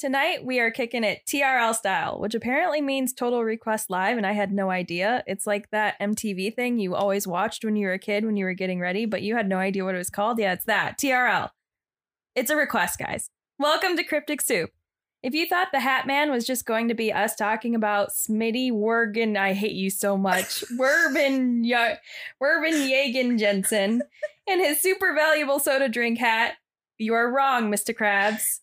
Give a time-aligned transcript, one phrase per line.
[0.00, 4.32] Tonight we are kicking it TRL style, which apparently means Total Request Live, and I
[4.32, 5.22] had no idea.
[5.26, 8.46] It's like that MTV thing you always watched when you were a kid when you
[8.46, 10.38] were getting ready, but you had no idea what it was called.
[10.38, 11.50] Yeah, it's that TRL.
[12.34, 13.28] It's a request, guys.
[13.58, 14.70] Welcome to Cryptic Soup.
[15.22, 18.72] If you thought the Hat Man was just going to be us talking about Smitty
[18.72, 21.98] Wergen, I hate you so much, Werben y-
[22.42, 24.00] Werben Yagen Jensen,
[24.48, 26.54] and his super valuable soda drink hat,
[26.96, 27.94] you are wrong, Mr.
[27.94, 28.60] Krabs.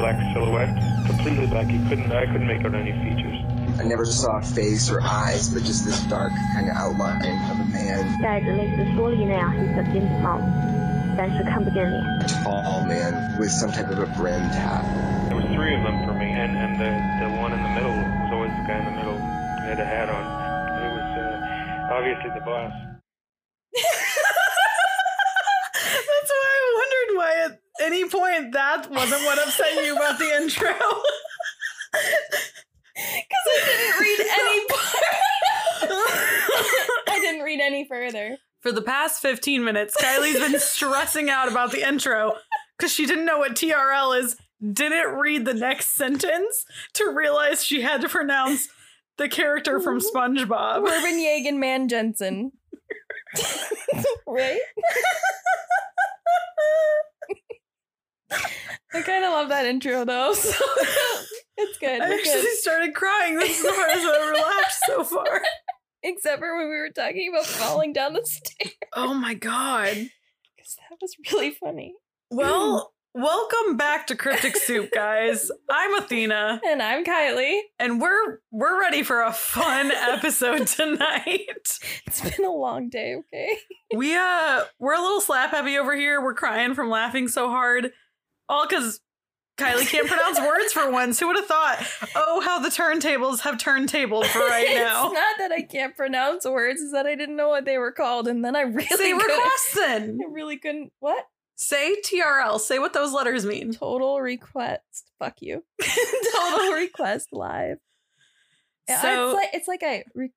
[0.00, 0.72] black silhouette,
[1.06, 1.68] completely black.
[1.68, 3.36] You couldn't, I couldn't make out any features.
[3.78, 7.60] I never saw a face or eyes, but just this dark kind of outline of
[7.60, 10.40] a man, 带着类似蓑衣那样黑色尖顶帽，
[11.16, 12.02] 但是看不见脸。
[12.20, 14.84] a tall man with some type of a brimmed hat.
[15.28, 16.88] There was three of them for me, and and the
[17.20, 19.18] the one in the middle was always the guy in the middle.
[19.60, 20.24] He had a hat on.
[20.80, 22.72] It was uh, obviously the boss.
[27.81, 30.73] any point that wasn't what upset you about the intro.
[32.93, 35.03] Because I didn't read any part.
[37.09, 38.37] I didn't read any further.
[38.59, 42.33] For the past 15 minutes, Kylie's been stressing out about the intro
[42.77, 44.37] because she didn't know what TRL is,
[44.73, 48.67] didn't read the next sentence to realize she had to pronounce
[49.17, 50.85] the character from SpongeBob.
[50.85, 52.51] Werben Yagen Man Jensen.
[54.27, 54.59] right?
[58.93, 60.33] I kind of love that intro though.
[61.61, 62.01] So it's good.
[62.01, 62.57] I We're actually good.
[62.57, 63.37] started crying.
[63.37, 65.41] This is the hardest I've ever laughed so far.
[66.01, 68.73] Except for when we were talking about falling down the stairs.
[68.95, 69.93] Oh my god.
[70.55, 71.93] Because that was really funny.
[72.31, 75.51] Well, welcome back to Cryptic Soup, guys.
[75.69, 77.59] I'm Athena, And I'm Kylie.
[77.77, 81.45] and we're we're ready for a fun episode tonight.
[82.07, 83.57] It's been a long day, okay?
[83.95, 86.23] We uh we're a little slap heavy over here.
[86.23, 87.91] We're crying from laughing so hard.
[88.51, 88.99] All because
[89.57, 91.19] Kylie can't pronounce words for once.
[91.19, 91.85] Who would have thought?
[92.15, 95.05] Oh, how the turntables have turntabled for right now.
[95.05, 97.91] it's not that I can't pronounce words, is that I didn't know what they were
[97.91, 100.91] called, and then I really Say couldn't- I really couldn't.
[100.99, 101.25] What?
[101.55, 102.59] Say TRL.
[102.59, 103.71] Say what those letters mean.
[103.73, 105.11] Total request.
[105.19, 105.63] Fuck you.
[105.81, 107.77] Total request live.
[108.89, 110.31] So- it's like it's like I re-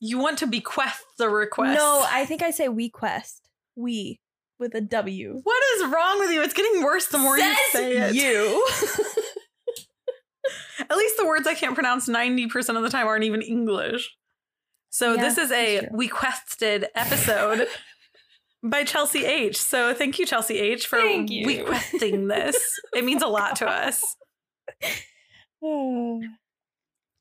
[0.00, 1.78] You want to bequeath the request.
[1.78, 2.04] no.
[2.08, 3.48] I think I say we quest.
[3.76, 4.20] We
[4.58, 5.40] with a W.
[5.42, 6.42] What is wrong with you?
[6.42, 8.14] It's getting worse the more you say it.
[8.14, 8.66] You.
[10.78, 14.14] At least the words I can't pronounce 90% of the time aren't even English.
[14.90, 17.66] So Yeah, this is a requested episode
[18.62, 19.60] by Chelsea H.
[19.60, 21.46] So thank you, Chelsea H, for you.
[21.46, 22.56] requesting this.
[22.94, 24.02] it means a lot to us.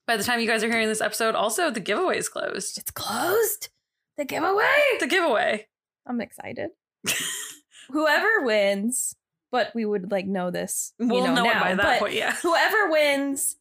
[0.07, 2.77] By the time you guys are hearing this episode, also the giveaway is closed.
[2.77, 3.69] it's closed.
[4.17, 4.63] The giveaway.
[4.99, 5.65] The giveaway.
[6.07, 6.69] I'm excited.
[7.89, 9.15] Whoever wins,
[9.51, 10.93] but we would like know this.
[10.99, 12.35] you We'll know, now, it by that point, yeah.
[12.41, 13.57] Whoever wins,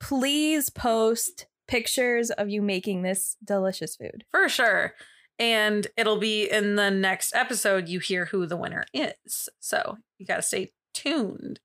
[0.00, 4.24] please post pictures of you making this delicious food.
[4.30, 4.94] For sure.
[5.38, 9.48] And it'll be in the next episode you hear who the winner is.
[9.60, 11.60] So you got to stay tuned.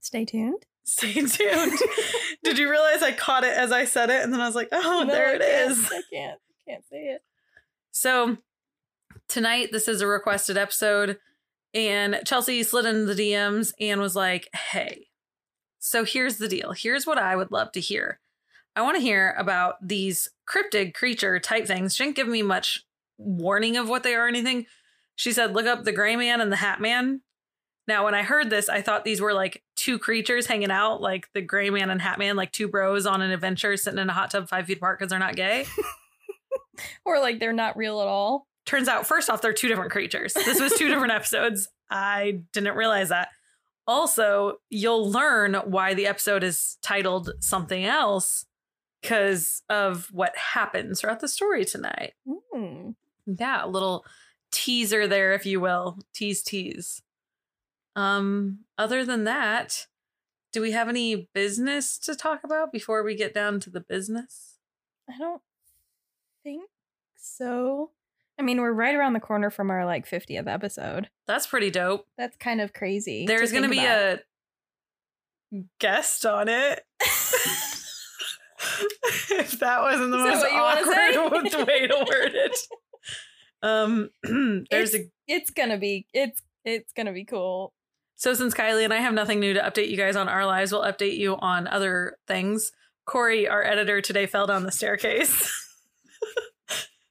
[0.00, 0.64] Stay tuned.
[0.84, 1.78] Stay tuned.
[2.44, 4.22] Did you realize I caught it as I said it?
[4.22, 5.84] And then I was like, oh, No, there I it is.
[5.92, 6.40] I can't.
[6.40, 7.20] I can't say it.
[7.90, 8.38] So
[9.30, 11.18] tonight, this is a requested episode.
[11.72, 15.06] And Chelsea slid into the DMs and was like, hey,
[15.78, 16.72] so here's the deal.
[16.72, 18.20] Here's what I would love to hear.
[18.76, 21.94] I want to hear about these cryptid creature type things.
[21.94, 22.84] She didn't give me much
[23.18, 24.66] warning of what they are or anything.
[25.16, 27.20] She said, look up the gray man and the hat man.
[27.86, 31.28] Now, when I heard this, I thought these were like two creatures hanging out, like
[31.34, 34.12] the gray man and hat man, like two bros on an adventure sitting in a
[34.12, 35.66] hot tub five feet apart because they're not gay.
[37.04, 38.46] Or like they're not real at all.
[38.70, 40.32] Turns out, first off, they're two different creatures.
[40.32, 41.68] This was two different episodes.
[41.90, 43.30] I didn't realize that.
[43.84, 48.46] Also, you'll learn why the episode is titled something else
[49.02, 52.12] because of what happens throughout the story tonight.
[52.24, 52.90] Hmm.
[53.26, 54.04] Yeah, a little
[54.52, 55.98] teaser there, if you will.
[56.14, 57.02] Tease, tease.
[57.96, 59.88] Um, other than that,
[60.52, 64.58] do we have any business to talk about before we get down to the business?
[65.08, 65.42] I don't
[66.44, 66.70] think
[67.16, 67.90] so.
[68.40, 71.10] I mean, we're right around the corner from our like 50th episode.
[71.26, 72.06] That's pretty dope.
[72.16, 73.26] That's kind of crazy.
[73.26, 74.20] There's going to be about.
[75.52, 76.80] a guest on it.
[79.30, 82.56] if that wasn't the Is most awkward way to word it.
[83.62, 84.08] Um,
[84.70, 87.74] there's it's, it's gonna be it's It's gonna be cool.
[88.16, 90.72] So since Kylie and I have nothing new to update you guys on our lives,
[90.72, 92.72] we'll update you on other things.
[93.04, 95.69] Corey, our editor today, fell down the staircase.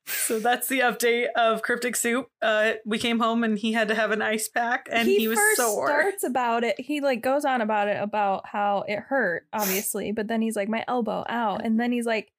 [0.10, 2.28] So that's the update of Cryptic Soup.
[2.42, 5.38] Uh, we came home and he had to have an ice pack and he, was
[5.38, 5.88] first sore.
[5.88, 6.80] starts about it.
[6.80, 10.70] He like goes on about it about how it hurt, obviously, but then he's like,
[10.70, 12.32] my elbow, ow, and then he's like,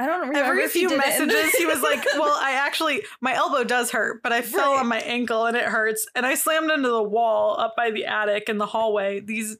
[0.00, 0.38] I don't remember.
[0.50, 3.02] Every if he few did it in the- messages, he was like, "Well, I actually
[3.20, 4.80] my elbow does hurt, but I fell Right.
[4.80, 8.06] on my ankle and it hurts, and I slammed into the wall up by the
[8.06, 9.56] attic in the hallway." These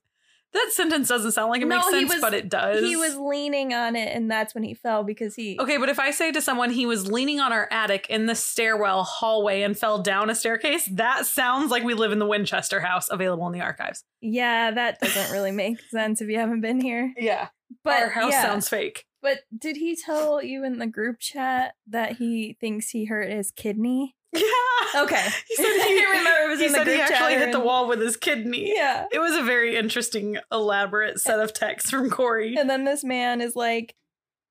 [0.64, 2.82] that sentence doesn't sound like it No, makes sense, was- but it does.
[2.84, 5.56] he was leaning on it, and that's when he fell because he.
[5.58, 5.76] okay.
[5.76, 9.04] But if I say to someone he was leaning on our attic in the stairwell
[9.04, 13.08] hallway and fell down a staircase, that sounds like we live in the Winchester house,
[13.10, 14.04] available in the archives.
[14.20, 17.12] Yeah, that doesn't really make sense if you haven't been here.
[17.16, 17.48] Yeah,
[17.84, 18.42] But our house yeah.
[18.42, 19.04] sounds fake.
[19.20, 23.50] But did he tell you in the group chat that he thinks he hurt his
[23.50, 24.14] kidney?
[24.32, 25.02] Yeah.
[25.02, 25.26] Okay.
[25.48, 27.60] He said he, I remember it was he in the said he actually hit the
[27.60, 28.72] wall with his kidney.
[28.74, 29.06] Yeah.
[29.12, 32.56] It was a very interesting, elaborate set of texts from Corey.
[32.56, 33.94] And then this man is like,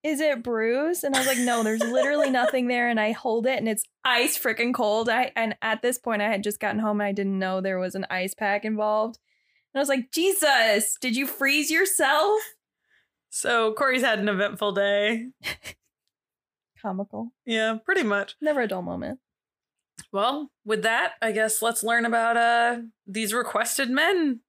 [0.04, 1.04] Is it bruised?
[1.04, 2.90] And I was like, No, there's literally nothing there.
[2.90, 5.10] And I hold it and it's ice freaking cold.
[5.10, 7.80] I and at this point I had just gotten home and I didn't know there
[7.80, 9.20] was an ice pack involved.
[9.74, 12.40] And I was like, Jesus, did you freeze yourself?
[13.30, 15.28] So Corey's had an eventful day.
[16.82, 17.32] Comical.
[17.46, 18.36] Yeah, pretty much.
[18.42, 19.20] Never a dull moment.
[20.12, 24.42] Well, with that, I guess let's learn about uh these requested men.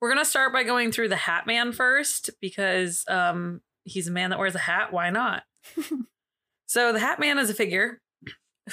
[0.00, 4.30] We're gonna start by going through the Hat Man first because um he's a man
[4.30, 4.92] that wears a hat.
[4.92, 5.42] Why not?
[6.66, 8.00] so the Hat Man is a figure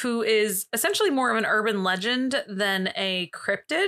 [0.01, 3.87] who is essentially more of an urban legend than a cryptid.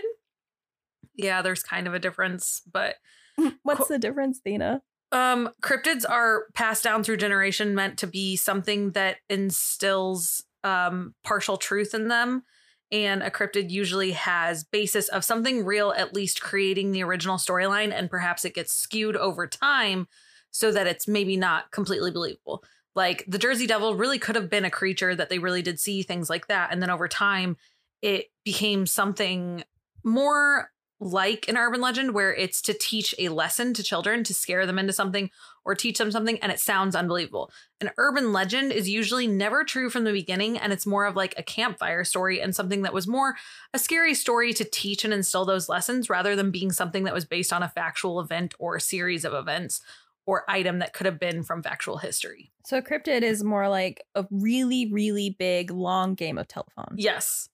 [1.16, 2.96] Yeah, there's kind of a difference, but
[3.64, 4.82] What's the difference, Thina?
[5.12, 11.58] Um, cryptids are passed down through generation, meant to be something that instills um partial
[11.58, 12.44] truth in them.
[12.92, 17.94] And a cryptid usually has basis of something real, at least creating the original storyline,
[17.94, 20.08] and perhaps it gets skewed over time
[20.52, 22.64] so that it's maybe not completely believable.
[22.94, 26.04] Like the Jersey Devil really could have been a creature that they really did see,
[26.04, 26.74] things like that.
[26.74, 27.56] And then over time,
[28.02, 29.64] it became something
[30.04, 34.66] more like an urban legend where it's to teach a lesson to children to scare
[34.66, 35.30] them into something
[35.64, 37.52] or teach them something and it sounds unbelievable.
[37.80, 41.34] An urban legend is usually never true from the beginning and it's more of like
[41.38, 43.36] a campfire story and something that was more
[43.74, 47.26] a scary story to teach and instill those lessons rather than being something that was
[47.26, 49.82] based on a factual event or a series of events
[50.26, 52.52] or item that could have been from factual history.
[52.66, 56.96] So cryptid is more like a really, really big, long game of telephone.
[56.96, 57.50] Yes.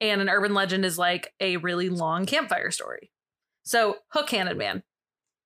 [0.00, 3.10] And an urban legend is like a really long campfire story.
[3.62, 4.82] So, Hook Handed Man,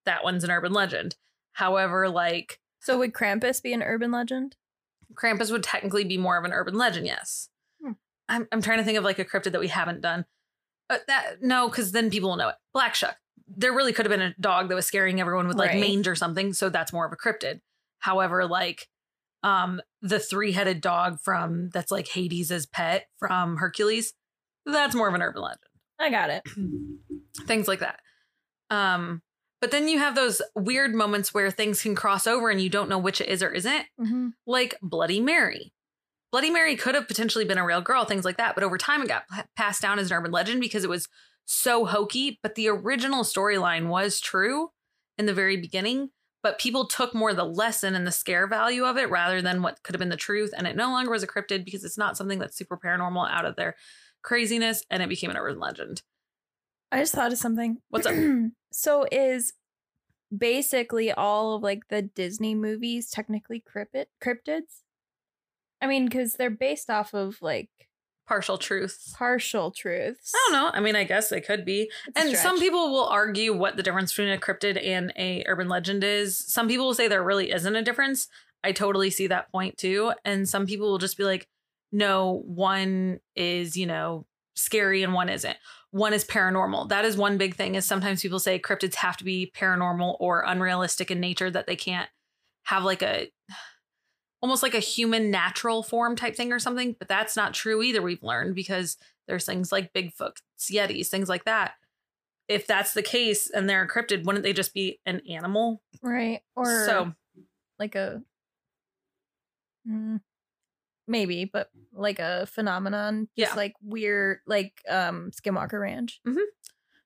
[0.06, 1.16] that one's an urban legend.
[1.54, 4.56] However, like So would Krampus be an urban legend?
[5.14, 7.48] Krampus would technically be more of an urban legend, yes.
[7.82, 7.92] Hmm.
[8.28, 10.24] I'm, I'm trying to think of like a cryptid that we haven't done.
[10.90, 12.56] Uh, that No, because then people will know it.
[12.72, 13.16] Black Shuck.
[13.46, 15.80] There really could have been a dog that was scaring everyone with like Right.
[15.80, 16.52] mange or something.
[16.52, 17.60] So that's more of a cryptid.
[18.00, 18.88] However, like
[19.42, 24.14] um the three-headed dog from that's like Hades' pet from Hercules,
[24.66, 25.60] that's more of an urban legend
[26.00, 26.42] I got it.
[27.46, 28.00] things like that.
[28.70, 29.22] Um,
[29.64, 32.90] but then you have those weird moments where things can cross over and you don't
[32.90, 34.28] know which it is or isn't, Mm-hmm.
[34.46, 35.72] like Bloody Mary.
[36.32, 38.54] Bloody Mary could have potentially been a real girl, things like that.
[38.54, 41.08] But over time, it got p- passed down as an urban legend because it was
[41.46, 42.38] so hokey.
[42.42, 44.70] But the original storyline was true
[45.16, 46.10] in the very beginning.
[46.42, 49.82] But people took more the lesson and the scare value of it rather than what
[49.82, 50.52] could have been the truth.
[50.54, 53.46] And it no longer was a cryptid because it's not something that's super paranormal out
[53.46, 53.76] of their
[54.22, 54.84] craziness.
[54.90, 56.02] And it became an urban legend.
[56.94, 57.78] I just thought of something.
[57.88, 58.14] What's up?
[58.72, 59.52] so is
[60.36, 64.82] basically all of like the Disney movies technically cryptid cryptids?
[65.82, 67.68] I mean, because they're based off of like
[68.28, 69.12] Partial truth.
[69.18, 70.32] partial truths.
[70.34, 70.70] I don't know.
[70.72, 71.90] I mean, I guess they could be.
[72.06, 75.68] It's and some people will argue what the difference between a cryptid and a urban
[75.68, 76.38] legend is.
[76.38, 78.28] Some people will say there really isn't a difference.
[78.62, 80.12] I totally see that point too.
[80.24, 81.48] And some people will just be like,
[81.92, 84.24] no, one is, you know,
[84.54, 85.56] scary and one isn't.
[85.90, 86.88] One is paranormal.
[86.88, 90.42] That is one big thing is sometimes people say cryptids have to be paranormal or
[90.46, 92.08] unrealistic in nature that they can't
[92.64, 93.30] have like a
[94.42, 98.02] almost like a human natural form type thing or something, but that's not true either
[98.02, 98.96] we've learned because
[99.26, 101.72] there's things like Bigfoot, Yetis, things like that.
[102.46, 105.80] If that's the case and they're encrypted, wouldn't they just be an animal?
[106.02, 106.40] right?
[106.54, 107.12] Or so
[107.78, 108.22] like a
[109.88, 110.20] Mm,
[111.06, 113.56] maybe, but like a phenomenon, just Yeah.
[113.56, 116.20] like weird, like um Skinwalker Ranch.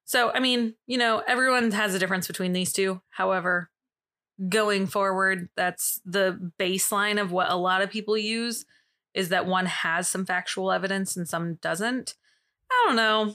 [0.04, 3.02] So, I mean, you know, everyone has a difference between these two.
[3.10, 3.70] However,
[4.48, 8.64] going forward, that's the baseline of what a lot of people use
[9.12, 12.14] is that one has some factual evidence and some doesn't.
[12.70, 13.34] I don't know.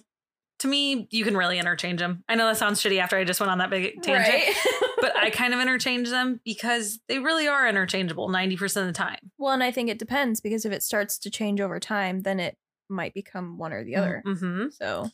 [0.59, 2.23] To me, you can really interchange them.
[2.29, 4.55] I know that sounds shitty after I just went on that big tangent, Right.
[5.03, 9.31] but I kind of interchange them because they really are interchangeable 90% of the time.
[9.37, 12.39] well, and I think it depends because if it starts to change over time, then
[12.39, 12.55] it
[12.87, 14.23] might become one or the other.
[14.25, 15.09] hmm So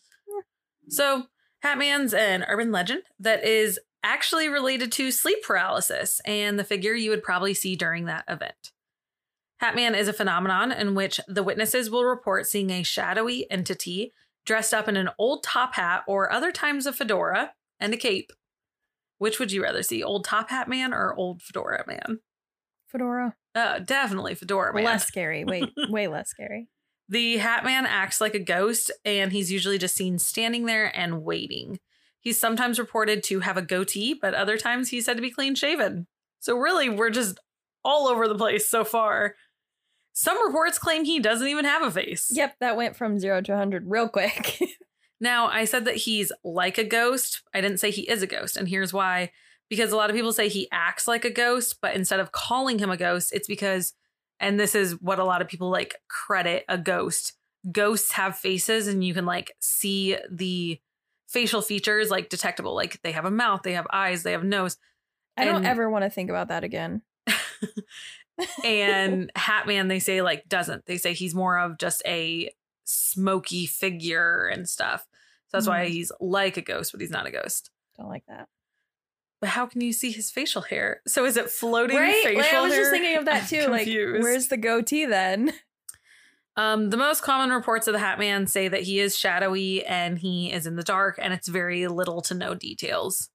[0.90, 1.24] So,
[1.66, 7.10] Hatman's an urban legend that is actually related to sleep paralysis and the figure you
[7.10, 8.72] would probably see during that event.
[9.60, 14.14] Hatman is a phenomenon in which the witnesses will report seeing a shadowy entity
[14.46, 18.32] dressed up in an old top hat or other times a fedora and a cape.
[19.20, 22.20] Which would you rather see, old top hat man or old fedora man?
[22.88, 24.84] fedora, Uh, definitely fedora man.
[24.84, 25.46] less scary.
[25.46, 26.68] Wait, way less scary.
[27.08, 31.24] The Hat Man acts like a ghost, and he's usually just seen standing there and
[31.24, 31.80] waiting.
[32.20, 35.56] He's sometimes reported to have a goatee, but other times he's said to be clean
[35.56, 36.08] shaven.
[36.40, 37.40] So, really, we're just
[37.84, 39.36] all over the place so far.
[40.14, 42.30] Some reports claim he doesn't even have a face.
[42.32, 44.60] Yep, that went from zero to 100 real quick.
[45.20, 47.42] Now, I said that he's like a ghost.
[47.54, 48.58] I didn't say he is a ghost.
[48.58, 49.32] And here's why
[49.70, 52.80] because a lot of people say he acts like a ghost, but instead of calling
[52.80, 53.94] him a ghost, it's because,
[54.40, 57.34] and this is what a lot of people like credit a ghost.
[57.72, 60.80] Ghosts have faces and you can like see the
[61.28, 62.74] facial features like detectable.
[62.74, 64.78] Like they have a mouth, they have eyes, they have nose.
[65.38, 67.04] I don't ever want to think about that again.
[68.64, 70.86] and Hatman, they say like doesn't.
[70.86, 72.52] They say he's more of just a
[72.86, 75.08] smoky figure and stuff.
[75.50, 75.90] So that's why Mhm.
[75.90, 77.72] he's like a ghost, but he's not a ghost.
[77.98, 78.48] Don't like that.
[79.42, 81.02] But how can you see his facial hair?
[81.08, 82.24] So is it floating Right?
[82.24, 82.82] facial Like, I was hair?
[82.82, 83.68] just thinking of that I'm too.
[83.68, 84.24] Like, confused.
[84.24, 85.54] where's the goatee then?
[86.58, 90.20] Um, the most common reports of the Hat Man say that he is shadowy and
[90.20, 93.30] he is in the dark, and it's very little to no details.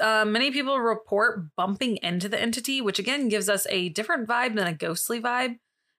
[0.00, 4.54] Uh, many people report bumping into the entity, which again gives us a different vibe
[4.54, 5.58] than a ghostly vibe.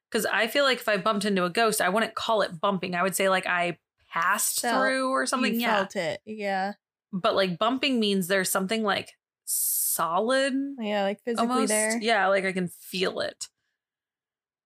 [0.10, 2.96] Because I feel like if I bumped into a ghost, I wouldn't call it bumping.
[2.96, 3.77] I would say like I
[4.22, 5.60] passed Felt- through or something.
[5.60, 5.76] Yeah.
[5.78, 6.22] felt it.
[6.26, 6.74] Yeah.
[7.14, 9.12] But like bumping means there's something like
[9.46, 11.70] solid Yeah, like physically almost.
[11.70, 11.98] there.
[12.02, 13.48] Yeah, like I can feel it.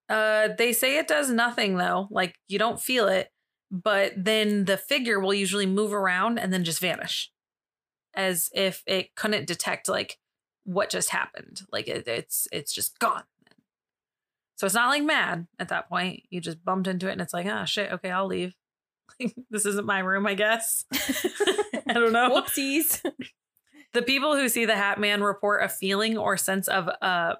[0.08, 2.08] Uh they say it does nothing though.
[2.10, 3.30] Like you don't feel it,
[3.70, 7.30] but then the figure will usually move around and then just vanish.
[8.14, 10.18] As if it couldn't detect like
[10.64, 11.62] what just happened.
[11.70, 13.22] Like it, it's it's just gone.
[14.56, 16.22] So it's not like mad at that point.
[16.30, 18.54] You just bumped into it and it's like, oh shit, okay, I'll leave.
[19.50, 20.84] This isn't my room, I guess.
[20.92, 22.30] I don't know.
[22.30, 23.00] Whoopsies.
[23.92, 27.34] The people who see the Hat Man report a feeling or sense of uh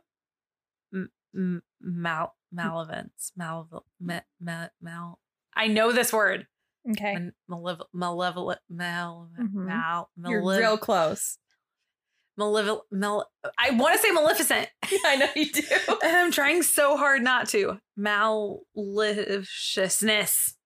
[0.92, 3.68] m- m- mal malevolence, mal
[4.00, 4.68] mal mal.
[4.80, 5.18] mal
[5.54, 6.46] I know this word.
[6.90, 7.30] Okay.
[7.48, 9.52] Malevolent, malevolent, mal, Mhm.
[9.66, 11.38] mal, You're malev- real close.
[12.36, 13.30] malevolent, mal.
[13.58, 14.68] I want to say maleficent,
[15.06, 15.62] I know you do.
[16.02, 17.78] and I'm trying so hard not to.
[17.96, 20.56] Maliciousness.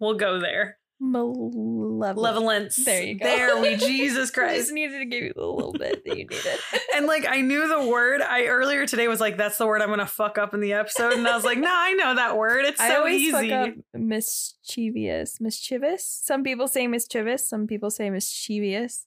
[0.00, 0.78] We'll go there.
[1.02, 2.76] Malevolence.
[2.84, 3.24] There you go.
[3.24, 4.52] There we, Jesus Christ.
[4.52, 6.58] I just needed to give you the little bit that you needed.
[6.94, 8.20] And like I knew the word.
[8.20, 11.14] I earlier today was like, that's the word I'm gonna fuck up in the episode.
[11.14, 12.66] And I was like, nah, I know that word.
[12.66, 13.50] It's I so easy.
[13.94, 15.40] mischievous.
[15.40, 16.20] Mischievous.
[16.22, 17.48] Some people say mischievous.
[17.48, 19.06] Some people say mischievous.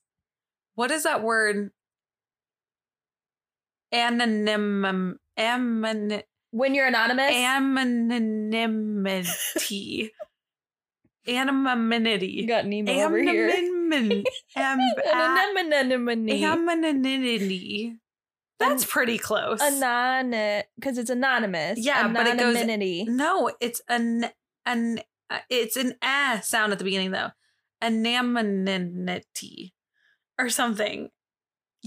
[0.74, 1.70] What is that word?
[3.92, 10.10] Anonym anon- When you're anonymous, anonymity.
[11.26, 12.28] Anonymity.
[12.28, 13.48] you got Nemo over here.
[13.48, 14.24] Anonymity.
[14.56, 14.80] Am-
[16.68, 17.96] Anonymity.
[18.58, 19.60] That's pretty close.
[19.60, 21.78] Anon, because it's anonymous.
[21.78, 22.56] Yeah, but it goes-.
[23.08, 24.26] No, it's an
[24.64, 25.00] an
[25.30, 27.30] uh, it's an ah sound at the beginning though.
[27.82, 29.74] Anonymity
[30.38, 31.10] or something.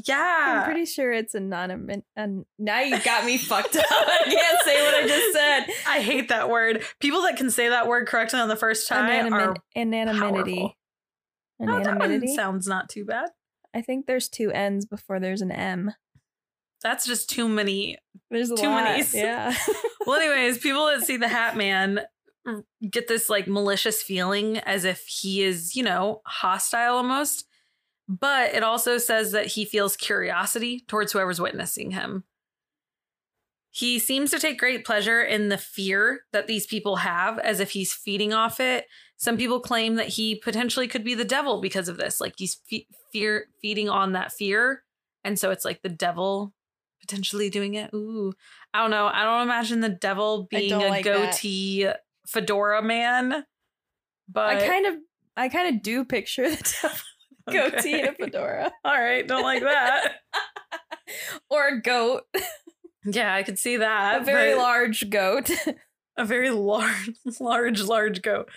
[0.09, 2.01] I'm pretty sure it's anonymous.
[2.15, 3.85] And now you got me fucked up.
[3.89, 5.65] I can't say what I just said.
[5.87, 6.83] I hate that word.
[6.99, 9.61] People that can say that word correctly on the first try are Anonymity.
[9.75, 10.75] Anonymity.
[11.59, 13.29] Oh, that one sounds not too bad.
[13.73, 15.93] I think there's two N's before there's an M.
[16.83, 17.97] That's just too many.
[18.29, 18.83] There's Too lot.
[18.83, 19.03] many.
[19.13, 19.55] Yeah.
[20.05, 21.99] Well, anyways, people that see the Hat Man
[22.89, 27.45] get this like malicious feeling as if he is, you know, hostile almost.
[28.07, 32.23] But it also says that he feels curiosity towards whoever's witnessing him.
[33.69, 37.71] He seems to take great pleasure in the fear that these people have as if
[37.71, 38.85] he's feeding off it.
[39.17, 42.19] Some people claim that he potentially could be the devil because of this.
[42.19, 44.83] Like he's fe- fear feeding on that fear.
[45.23, 46.53] And so it's like the devil
[47.01, 47.91] potentially doing it.
[47.93, 48.33] Ooh.
[48.73, 49.07] I don't know.
[49.07, 51.33] I don't imagine the devil being a like that.
[51.33, 51.87] goatee
[52.25, 53.45] fedora man.
[54.27, 54.95] But I kind of
[55.35, 56.97] I kind of do picture the devil
[57.51, 58.71] goatee and a fedora.
[58.85, 60.15] All right, don't like that.
[61.49, 62.23] or a goat.
[63.05, 64.21] yeah, I could see that.
[64.21, 65.49] A very large goat.
[66.17, 68.49] a very large, large, large goat.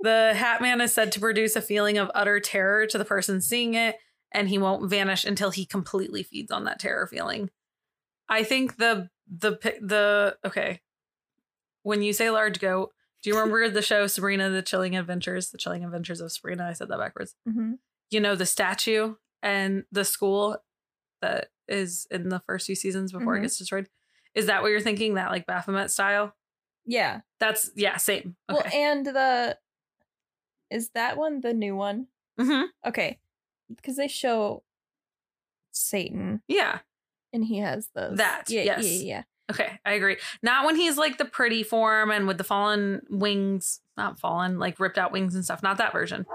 [0.00, 3.40] The Hat Man is said to produce a feeling of utter terror to the person
[3.40, 3.96] seeing it,
[4.32, 7.50] and he won't vanish until he completely feeds on that terror feeling.
[8.28, 10.80] I think the the the okay.
[11.82, 15.50] When you say large goat, do you remember the show Sabrina: The Chilling Adventures?
[15.50, 16.66] The Chilling Adventures of Sabrina.
[16.68, 17.34] I said that backwards.
[17.50, 17.72] hmm
[18.10, 20.56] You know the statue and the school
[21.20, 23.42] that is in the first few seasons before it Mhm.
[23.42, 23.88] gets destroyed.
[24.34, 25.14] Is that what you're thinking?
[25.14, 26.34] That like Baphomet style?
[26.86, 27.20] Yeah.
[27.40, 28.36] That's yeah, same.
[28.48, 29.58] Well, and the
[30.70, 32.06] is that one the new one?
[32.38, 33.18] hmm Okay,
[33.74, 34.62] because they show
[35.72, 36.80] Satan Yeah.
[37.32, 38.16] and he has those.
[38.18, 38.84] That, yeah, yes.
[38.86, 39.22] yeah, yeah.
[39.50, 40.18] Okay, I agree.
[40.42, 44.78] Not when he's like the pretty form and with the fallen wings, not fallen, like
[44.78, 45.62] ripped out wings and stuff.
[45.62, 46.26] Not that version.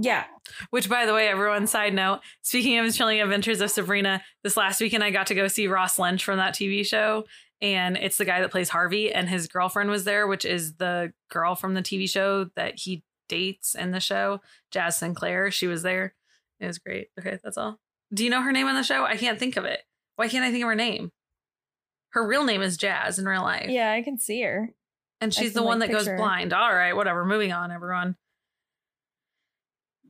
[0.00, 0.24] Yeah.
[0.70, 4.56] Which, by the way, everyone, side note, speaking of his chilling adventures of Sabrina, this
[4.56, 7.24] last weekend I got to go see Ross Lynch from that TV show.
[7.60, 11.12] And it's the guy that plays Harvey, and his girlfriend was there, which is the
[11.28, 14.40] girl from the TV show that he dates in the show,
[14.72, 15.50] Jaz Sinclair.
[15.50, 16.14] She was there.
[16.60, 17.08] It was great.
[17.18, 17.80] Okay, that's all.
[18.14, 19.04] Do you know her name on the show?
[19.04, 19.80] I can't think of it.
[20.14, 21.10] Why can't I think of her name?
[22.10, 23.68] Her real name is Jaz in real life.
[23.68, 24.70] Yeah, I can see her.
[25.20, 26.52] And she's the one like, that goes blind.
[26.52, 27.24] All right, whatever.
[27.24, 28.16] Moving on, everyone.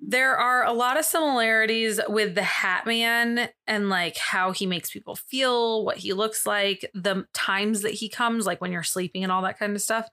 [0.00, 4.90] There are a lot of similarities with the Hat Man and like how he makes
[4.90, 9.22] people feel, what he looks like, the times that he comes, like when you're sleeping
[9.22, 10.08] and all that kind of stuff,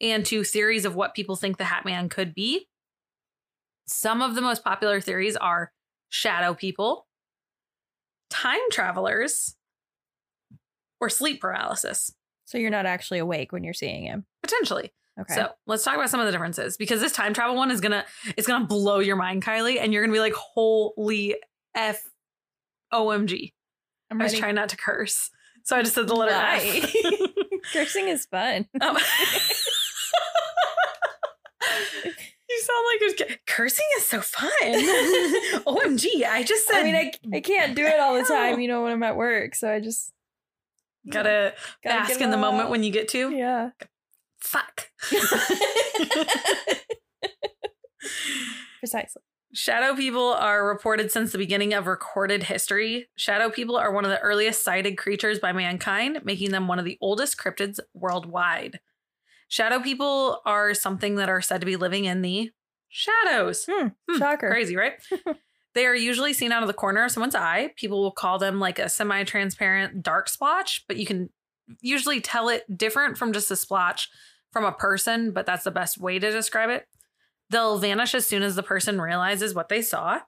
[0.00, 2.66] and to theories of what people think the Hat Man could be.
[3.86, 5.72] Some of the most popular theories are
[6.08, 7.06] shadow people,
[8.30, 9.54] time travelers,
[11.00, 12.12] or sleep paralysis,
[12.44, 14.24] So you're not actually awake when you're seeing him.
[14.42, 14.92] potentially.
[15.20, 15.34] Okay.
[15.34, 18.04] So let's talk about some of the differences because this time travel one is gonna
[18.36, 21.36] it's gonna blow your mind, Kylie, and you're gonna be like, holy
[21.74, 22.02] f
[22.92, 23.52] OMG.
[24.10, 25.30] I'm I was trying not to curse.
[25.64, 26.92] So I just said the letter Why?
[27.72, 28.66] Cursing is fun.
[28.80, 28.96] Um,
[32.50, 32.84] you sound
[33.28, 34.50] like cursing is so fun.
[35.64, 36.24] OMG.
[36.26, 38.82] I just said I mean, I, I can't do it all the time, you know,
[38.82, 39.54] when I'm at work.
[39.54, 40.12] So I just
[41.08, 42.70] gotta, gotta bask in the moment out.
[42.70, 43.30] when you get to.
[43.30, 43.70] Yeah.
[44.42, 44.90] Fuck.
[48.80, 49.22] Precisely.
[49.54, 53.08] Shadow people are reported since the beginning of recorded history.
[53.16, 56.86] Shadow people are one of the earliest sighted creatures by mankind, making them one of
[56.86, 58.80] the oldest cryptids worldwide.
[59.48, 62.50] Shadow people are something that are said to be living in the
[62.88, 63.66] shadows.
[63.70, 63.88] Hmm.
[64.08, 64.50] Hmm, Shocker.
[64.50, 64.94] Crazy, right?
[65.74, 67.72] they are usually seen out of the corner of someone's eye.
[67.76, 71.28] People will call them like a semi transparent dark splotch, but you can
[71.82, 74.08] usually tell it different from just a splotch
[74.52, 76.86] from a person, but that's the best way to describe it.
[77.50, 80.20] They'll vanish as soon as the person realizes what they saw.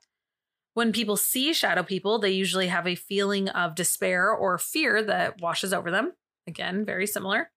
[0.74, 5.40] When people see shadow people, they usually have a feeling of despair or fear that
[5.40, 6.12] washes over them.
[6.46, 7.50] Again, very similar.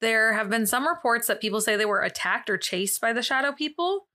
[0.00, 3.22] There have been some reports that people say they were attacked or chased by the
[3.22, 4.08] shadow people.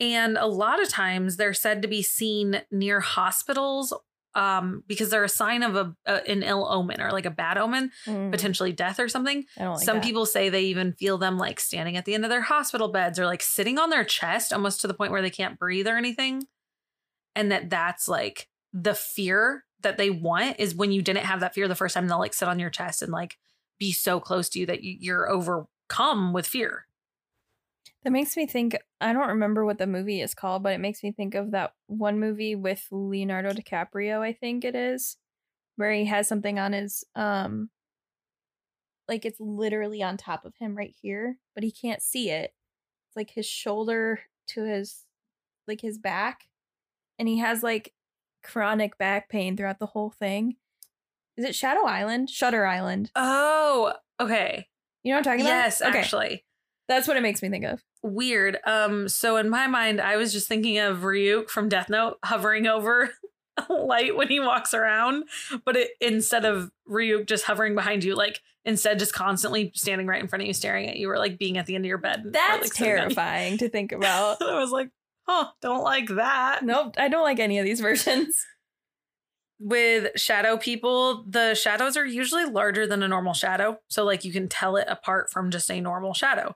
[0.00, 3.92] And a lot of times they're said to be seen near hospitals
[4.38, 7.58] um, because they're a sign of a, a an ill omen or like a bad
[7.58, 9.44] omen, Mm, potentially death or something.
[9.58, 10.04] Like Some that.
[10.04, 13.18] people say they even feel them like standing at the end of their hospital beds
[13.18, 15.96] or like sitting on their chest almost to the point where they can't breathe or
[15.96, 16.44] anything.
[17.34, 21.54] And that that's like the fear that they want is when you didn't have that
[21.54, 23.38] fear the first time, they'll like sit on your chest and like
[23.78, 26.86] be so close to you that you're overcome with fear.
[28.04, 28.76] That makes me think.
[29.00, 31.74] I don't remember what the movie is called, but it makes me think of that
[31.86, 34.20] one movie with Leonardo DiCaprio.
[34.20, 35.16] I think it is,
[35.76, 37.70] where he has something on his um,
[39.08, 42.54] like it's literally on top of him right here, but he can't see it.
[43.08, 45.04] It's like his shoulder to his,
[45.66, 46.48] like his back,
[47.18, 47.94] and he has like
[48.44, 50.56] chronic back pain throughout the whole thing.
[51.36, 52.30] Is it Shadow Island?
[52.30, 53.10] Shutter Island.
[53.14, 54.68] Oh, okay.
[55.02, 55.56] You know what I'm talking about?
[55.58, 56.00] Yes, Okay.
[56.00, 56.44] actually.
[56.88, 57.82] That's what it makes me think of.
[58.02, 58.58] Weird.
[58.66, 62.66] Um, so in my mind, I was just thinking of Ryuk from Death Note hovering
[62.66, 63.10] over
[63.68, 65.24] a light when he walks around,
[65.64, 70.20] but it instead of Ryuk just hovering behind you, like instead just constantly standing right
[70.22, 71.98] in front of you, staring at you, or like being at the end of your
[71.98, 72.22] bed.
[72.24, 73.14] or, That's like, sitting on you.
[73.14, 74.40] terrifying to think about.
[74.42, 74.88] I was like,
[75.26, 76.64] oh, don't like that.
[76.64, 78.44] Nope, I don't like any of these versions.
[79.60, 83.78] with shadow people, the shadows are usually larger than a normal shadow.
[83.88, 86.54] So, like, you can tell it apart from just a normal shadow.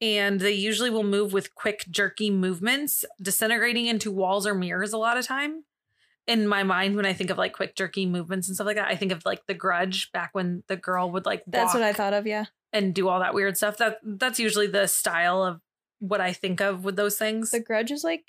[0.00, 4.98] And they usually will move with quick, jerky movements, disintegrating into walls or mirrors a
[4.98, 5.64] lot of time.
[6.28, 8.86] In my mind, when I think of like quick, jerky movements and stuff like that,
[8.88, 11.92] I think of like the grudge back when the girl would like That's what I
[11.92, 12.44] thought of, yeah.
[12.72, 13.78] and do all that weird stuff.
[13.78, 15.60] That that's usually the style of
[16.00, 17.50] what I think of with those things.
[17.50, 18.24] The Grudge is like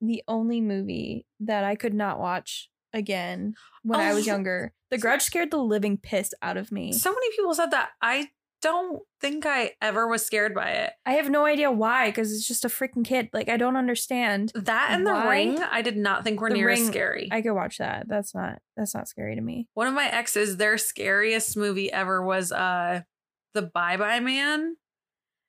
[0.00, 4.32] the only movie that I could not watch again when I was Oh.
[4.32, 4.74] younger.
[4.90, 6.92] The Grudge scared the living piss out of me.
[6.92, 7.90] So many people said that.
[8.02, 8.28] I
[8.62, 10.92] don't think I ever was scared by it.
[11.06, 13.28] I have no idea why, because it's just a freaking kid.
[13.32, 14.52] Like I don't understand.
[14.54, 17.28] That and the ring, I did not think were The near as Ring, scary.
[17.32, 18.08] I could watch that.
[18.08, 19.68] That's not that's not scary to me.
[19.74, 23.02] One of my exes, their scariest movie ever was uh
[23.54, 24.76] The Bye Bye Man.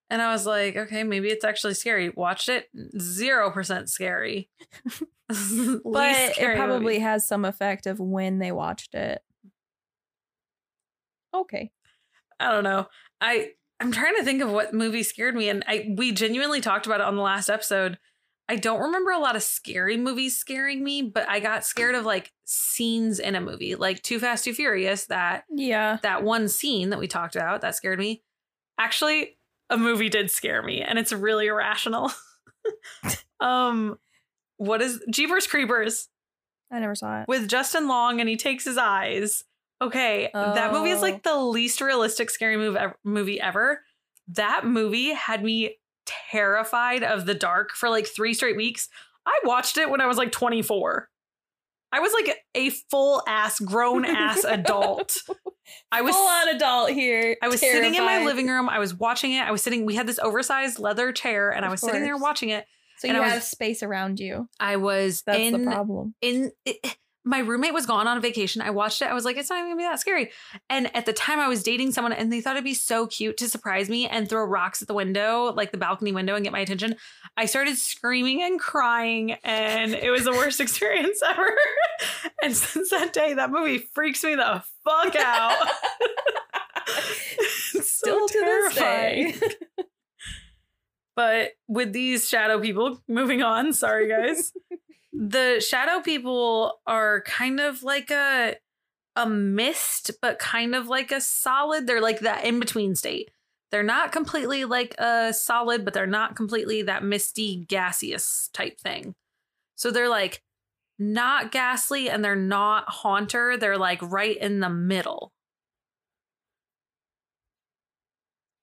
[0.10, 2.10] And I was like, okay, maybe it's actually scary.
[2.10, 2.67] Watched it,
[3.00, 4.50] zero percent scary.
[5.30, 7.00] But it probably movie.
[7.00, 9.21] has some effect of when they watched it.
[11.34, 11.71] Okay.
[12.41, 12.88] I don't know.
[13.21, 16.86] I I'm trying to think of what movie scared me, and I we genuinely talked
[16.86, 17.97] about it on the last episode.
[18.49, 22.04] I don't remember a lot of scary movies scaring me, but I got scared of
[22.06, 25.06] like scenes in a movie, like Too Fast, Too Furious.
[25.06, 25.99] That Yeah.
[26.04, 28.23] that one scene that we talked about that scared me.
[28.77, 29.38] Actually,
[29.69, 32.12] a movie did scare me, and it's really irrational.
[33.39, 33.97] um,
[34.58, 36.10] what is Jeepers Creepers
[36.71, 37.27] I never saw it.
[37.27, 39.43] with Justin Long, and he takes his eyes.
[39.82, 41.02] Okay, that movie is Oh.
[41.02, 43.82] like the least realistic scary move ever, movie ever.
[44.28, 48.89] That movie had me terrified of the dark for like three straight weeks.
[49.26, 51.10] I watched it when I was like 24.
[51.94, 55.17] I was like a full ass grown ass adult.
[55.91, 57.36] I was full on adult here.
[57.41, 58.70] I was sitting in my living room.
[58.70, 59.41] I was watching it.
[59.41, 59.86] I was sitting.
[59.86, 62.65] We had this oversized leather chair, and I Of was sitting there watching it.
[63.00, 64.48] So and you I was- have space around you.
[64.60, 66.13] I was That's in the problem.
[66.22, 66.52] in.
[66.65, 66.78] It,
[67.24, 68.62] my roommate was gone on a vacation.
[68.62, 69.06] I watched it.
[69.06, 70.32] I was like, it's not even gonna be that scary.
[70.70, 73.38] And at the time, I was dating someone, and they thought it'd be so cute
[73.38, 76.52] to surprise me and throw rocks at the window, like the balcony window, and get
[76.52, 76.96] my attention.
[77.38, 81.52] I started screaming and crying, and it was the worst experience ever.
[82.44, 85.58] and since that day, that movie freaks me the fuck out.
[87.74, 89.32] It's so Still to this terrifying.
[89.40, 89.86] day.
[91.16, 94.52] But with these shadow people, moving on, sorry guys.
[95.13, 98.56] The shadow people are kind of like a
[99.15, 101.86] a mist, but kind of like a solid.
[101.86, 103.30] They're like that in between state.
[103.71, 109.15] They're not completely like a solid, but they're not completely that misty, gaseous type thing.
[109.76, 110.41] So they're like
[111.00, 113.58] not ghastly and they're not haunter.
[113.58, 115.32] They're like right in the middle.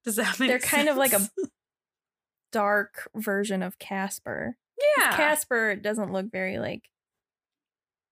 [0.05, 1.29] Does that make They're kind of like a?
[2.53, 4.57] Dark version of Casper.
[4.99, 5.17] Yeah.
[5.17, 6.85] Casper doesn't look very like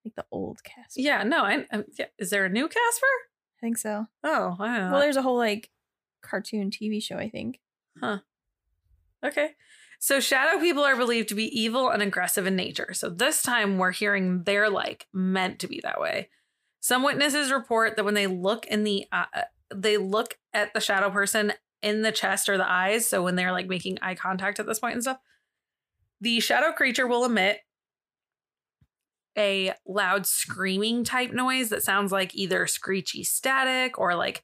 [0.04, 1.00] like the old Casper.
[1.00, 2.06] Yeah, no, I, I yeah.
[2.18, 3.06] is there a new Casper?
[3.58, 4.06] I think so.
[4.22, 4.90] Oh, I.
[4.90, 5.70] Well, there's a whole like
[6.22, 7.60] cartoon TV show, I think.
[8.00, 8.18] Huh.
[9.24, 9.50] Okay.
[9.98, 12.92] So shadow people are believed to be evil and aggressive in nature.
[12.92, 16.28] So this time we're hearing they're like meant to be that way.
[16.80, 19.24] Some witnesses report that when they look in the uh,
[19.74, 21.52] they look at the shadow person
[21.82, 24.78] in the chest or the eyes, so when they're like making eye contact at this
[24.78, 25.18] point and stuff,
[26.20, 27.60] the shadow creature will emit
[29.36, 34.42] a loud screaming type noise that sounds like either screechy static or like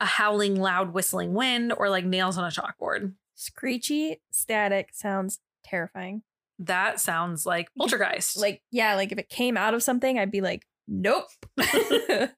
[0.00, 3.12] a howling loud whistling wind or like nails on a chalkboard.
[3.34, 6.22] Screechy static sounds terrifying.
[6.58, 8.38] That sounds like poltergeist.
[8.38, 11.26] Like, yeah, like if it came out of something, I'd be like, nope.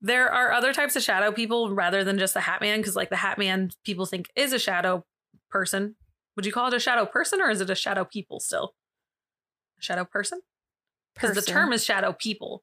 [0.00, 3.10] there are other types of shadow people rather than just the Hat Man, because like
[3.10, 5.04] the Hat Man people think is a shadow
[5.50, 5.96] person.
[6.36, 8.74] Would you call it a shadow person or is it a shadow people still?
[9.78, 10.40] A shadow person?
[11.14, 12.62] Because the term is shadow people.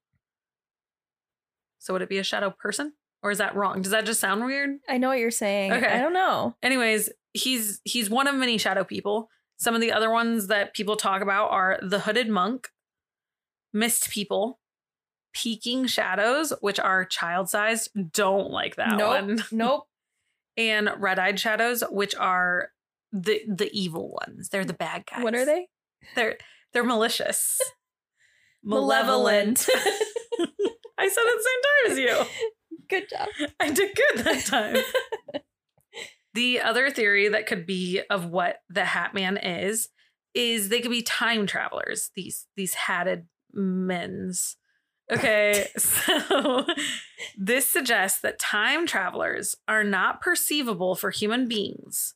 [1.80, 2.94] So would it be a shadow person?
[3.24, 3.82] Or is that wrong?
[3.82, 4.78] Does that just sound weird?
[4.90, 5.72] I know what you're saying.
[5.74, 5.88] Okay.
[5.88, 6.56] I don't know.
[6.62, 10.96] anyways he's he's one of many shadow people some of the other ones that people
[10.98, 12.68] talk about are the hooded monk
[13.72, 14.60] mist people
[15.34, 19.10] peeking shadows which are child sized don't like that nope.
[19.10, 19.88] one Nope.
[20.58, 22.72] and red-eyed shadows which are
[23.12, 25.68] the the evil ones they're the bad guys What are they?
[26.16, 26.38] they're
[26.74, 27.60] they're malicious
[28.64, 29.68] Malevolent.
[30.98, 32.26] i said it at the same time as you
[32.92, 33.30] Good job.
[33.58, 34.84] I did good that time.
[36.34, 39.88] the other theory that could be of what the Hat Man is
[40.34, 42.12] is they could be time travelers.
[42.18, 44.58] These these hatted men's.
[45.10, 46.66] Okay, so
[47.38, 52.14] this suggests that time travelers are not perceivable for human beings,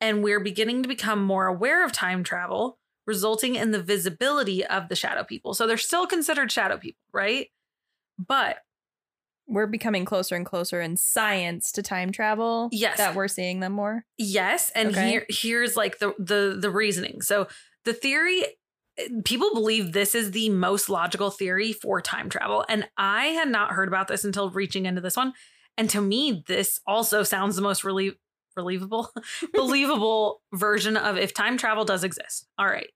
[0.00, 4.88] and we're beginning to become more aware of time travel, resulting in the visibility of
[4.88, 5.54] the shadow people.
[5.54, 7.48] So they're still considered shadow people, right?
[8.18, 8.58] But
[9.50, 12.68] We're becoming closer and closer in science to time travel.
[12.70, 12.98] Yes.
[12.98, 14.04] That we're seeing them more.
[14.18, 15.08] Yes, and Okay.
[15.08, 17.22] here here's like the the the reasoning.
[17.22, 17.48] So
[17.86, 18.44] the theory
[19.24, 23.70] people believe this is the most logical theory for time travel and I had not
[23.70, 25.32] heard about this until reaching into this one.
[25.78, 28.16] And to me this also sounds the most relie-
[28.58, 29.10] relievable
[29.54, 32.46] believable version of if time travel does exist.
[32.58, 32.90] All right.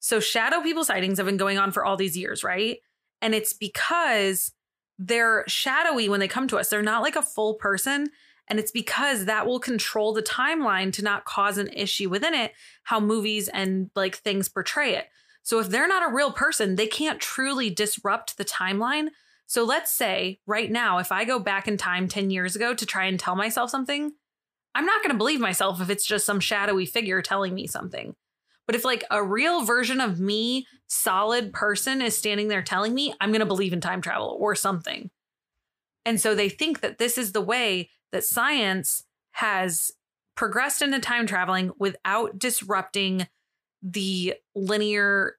[0.00, 2.78] So shadow people sightings have been going on for all these years, right?
[3.20, 4.52] And it's because
[4.98, 6.68] they're shadowy when they come to us.
[6.68, 8.08] They're not like a full person
[8.48, 12.52] And it's because that will control the timeline to not cause an issue within it,
[12.84, 15.06] how movies and like things portray it.
[15.42, 19.08] So if they're not a real person, they can't truly disrupt the timeline.
[19.46, 22.86] So let's say right now, if I go back in time 10 years ago to
[22.86, 24.12] try and tell myself something,
[24.74, 28.14] I'm not going to believe myself if it's just some shadowy figure telling me something.
[28.66, 33.14] But if like a real version of me, solid person is standing there telling me,
[33.20, 35.10] I'm going to believe in time travel or something.
[36.06, 39.90] And so they think that this is the way that science has
[40.34, 43.26] progressed into time traveling without disrupting
[43.82, 45.36] the linear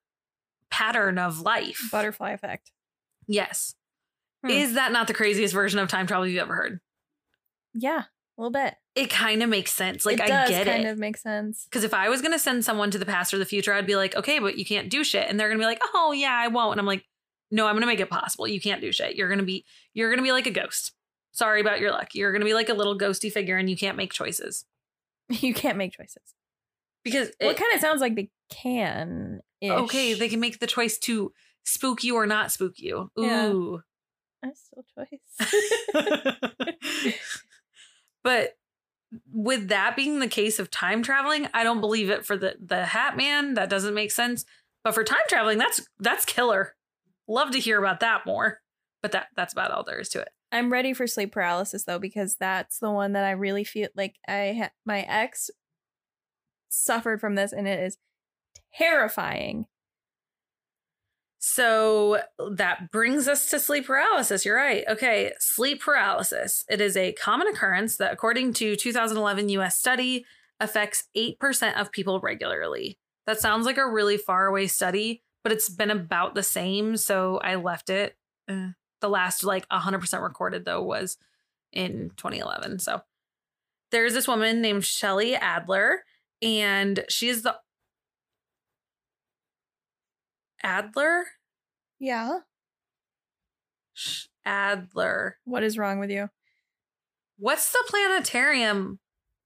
[0.69, 1.89] pattern of life.
[1.91, 2.71] Butterfly effect.
[3.27, 3.75] Yes.
[4.43, 4.51] Hmm.
[4.51, 6.79] Is that not the craziest version of time travel you've ever heard?
[7.73, 8.75] Yeah, a little bit.
[8.95, 10.05] It kind of makes sense.
[10.05, 10.65] Like it I get kind it.
[10.71, 11.65] Kind of makes sense.
[11.65, 13.85] Because if I was going to send someone to the past or the future, I'd
[13.85, 15.29] be like, okay, but you can't do shit.
[15.29, 16.71] And they're going to be like, oh, yeah, I won't.
[16.73, 17.03] And I'm like,
[17.51, 18.47] no, I'm going to make it possible.
[18.47, 19.15] You can't do shit.
[19.15, 20.93] You're going to be, you're going to be like a ghost.
[21.33, 22.15] Sorry about your luck.
[22.15, 24.65] You're going to be like a little ghosty figure and you can't make choices.
[25.29, 26.21] You can't make choices.
[27.03, 29.41] Because, Well, it- it kind of sounds like they can.
[29.63, 31.33] okay, they can make the choice to
[31.65, 33.11] spook you or not spook you.
[33.17, 33.47] Yeah.
[33.47, 33.81] Ooh.
[34.43, 36.39] That's still choice.
[38.23, 38.55] but
[39.31, 42.85] with that being the case of time traveling, I don't believe it for the the
[42.85, 43.53] Hat Man.
[43.55, 44.45] That doesn't make sense.
[44.83, 46.75] But for time traveling, that's that's killer.
[47.27, 48.61] Love to hear about that more.
[49.01, 50.29] But that that's about all there is to it.
[50.51, 54.15] I'm ready for sleep paralysis though because that's the one that I really feel like
[54.27, 55.49] I ha- my ex
[56.69, 57.97] suffered from this and it is
[58.73, 59.65] terrifying.
[61.47, 64.45] So that brings us to sleep paralysis.
[64.45, 64.83] You're right.
[64.89, 66.65] Okay, sleep paralysis.
[66.67, 70.25] It is a common occurrence that, according to 2011 US study,
[70.59, 72.97] affects 8% of people regularly.
[73.27, 76.97] That sounds like a really far away study, but it's been about the same.
[76.97, 78.17] So I left it.
[78.49, 78.69] Eh.
[79.01, 81.19] The last, like 100% recorded, though, was
[81.71, 82.79] in 2011.
[82.79, 83.03] So
[83.91, 86.05] there's this woman named Shelley Adler,
[86.41, 87.55] and she is the
[90.65, 91.25] Adler?
[91.99, 92.39] Yeah.
[94.43, 95.37] Adler.
[95.45, 96.29] What is wrong with you?
[97.37, 98.99] What's the planetarium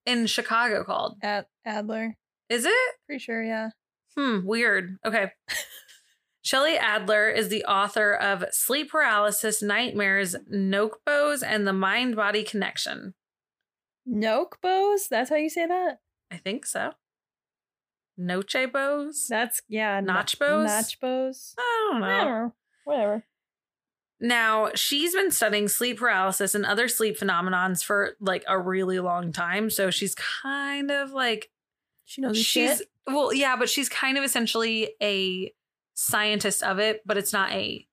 [0.06, 1.18] in Chicago called?
[1.22, 2.16] Ad- Adler.
[2.48, 2.96] Is it?
[3.06, 3.72] Pretty sure, yeah.
[4.18, 4.98] Hmm, weird.
[5.06, 5.32] Okay.
[6.42, 13.14] Shelley Adler is the author of Sleep Paralysis, Nightmares, Nokebos, and the Mind Body Connection.
[14.08, 15.10] Nokebos?
[15.10, 15.98] That's how you say that?
[16.32, 16.94] I think so.
[18.20, 19.28] Nochebos?
[19.30, 20.00] That's yeah.
[20.02, 20.68] no- Notchbos?
[20.68, 21.54] Notchbos.
[21.58, 22.54] I don't I don't know.
[22.86, 23.24] Whatever.
[24.22, 29.32] Now, she's been studying sleep paralysis and other sleep phenomenons for like a really long
[29.32, 29.70] time.
[29.70, 31.50] So she's kind of like
[32.06, 32.88] She knows she's shit.
[33.08, 35.54] well yeah but she's kind of essentially a
[35.94, 37.86] scientist of it but it's not a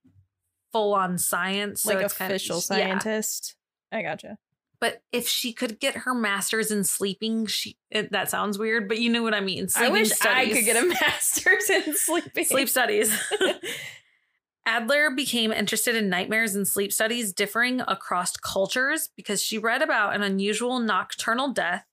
[0.73, 2.61] full-on science so like it's kind of- official yeah.
[2.61, 3.55] scientist.
[3.93, 4.37] I gotcha.
[4.81, 8.99] But if she could get her master's in sleeping she it, that sounds weird but
[8.99, 12.45] you knew what i mean I Sleeping wish I could get a master's in sleeping.
[12.45, 13.13] sleep studies
[14.69, 20.15] Adler became interested in nightmares and sleep studies differing across cultures because she read about
[20.17, 21.85] an unusual nocturnal death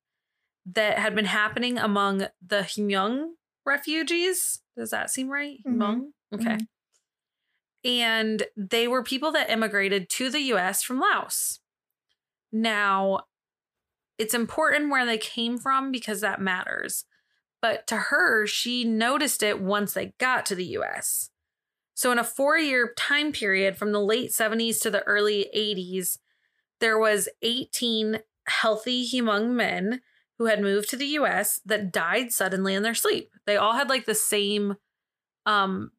[0.65, 4.61] that had been happening among the Hmong refugees.
[4.75, 5.59] Does that seem right?
[5.67, 5.77] Mhm.
[5.77, 6.01] Hmong?
[6.33, 6.57] Okay.
[6.57, 6.67] Mhm.
[7.85, 11.59] And they were people that immigrated to the US from Laos.
[12.53, 13.21] Now,
[14.19, 17.05] it's important where they came from because that matters.
[17.61, 21.31] But to her, she noticed it once they got to the US.
[21.95, 26.19] So, in a four year time period from the late 70s to the early 80s,
[26.79, 30.01] there was 18 healthy Hmong men
[30.37, 33.31] who had moved to the US that died suddenly in their sleep.
[33.45, 34.75] They all had like the same
[35.45, 35.91] um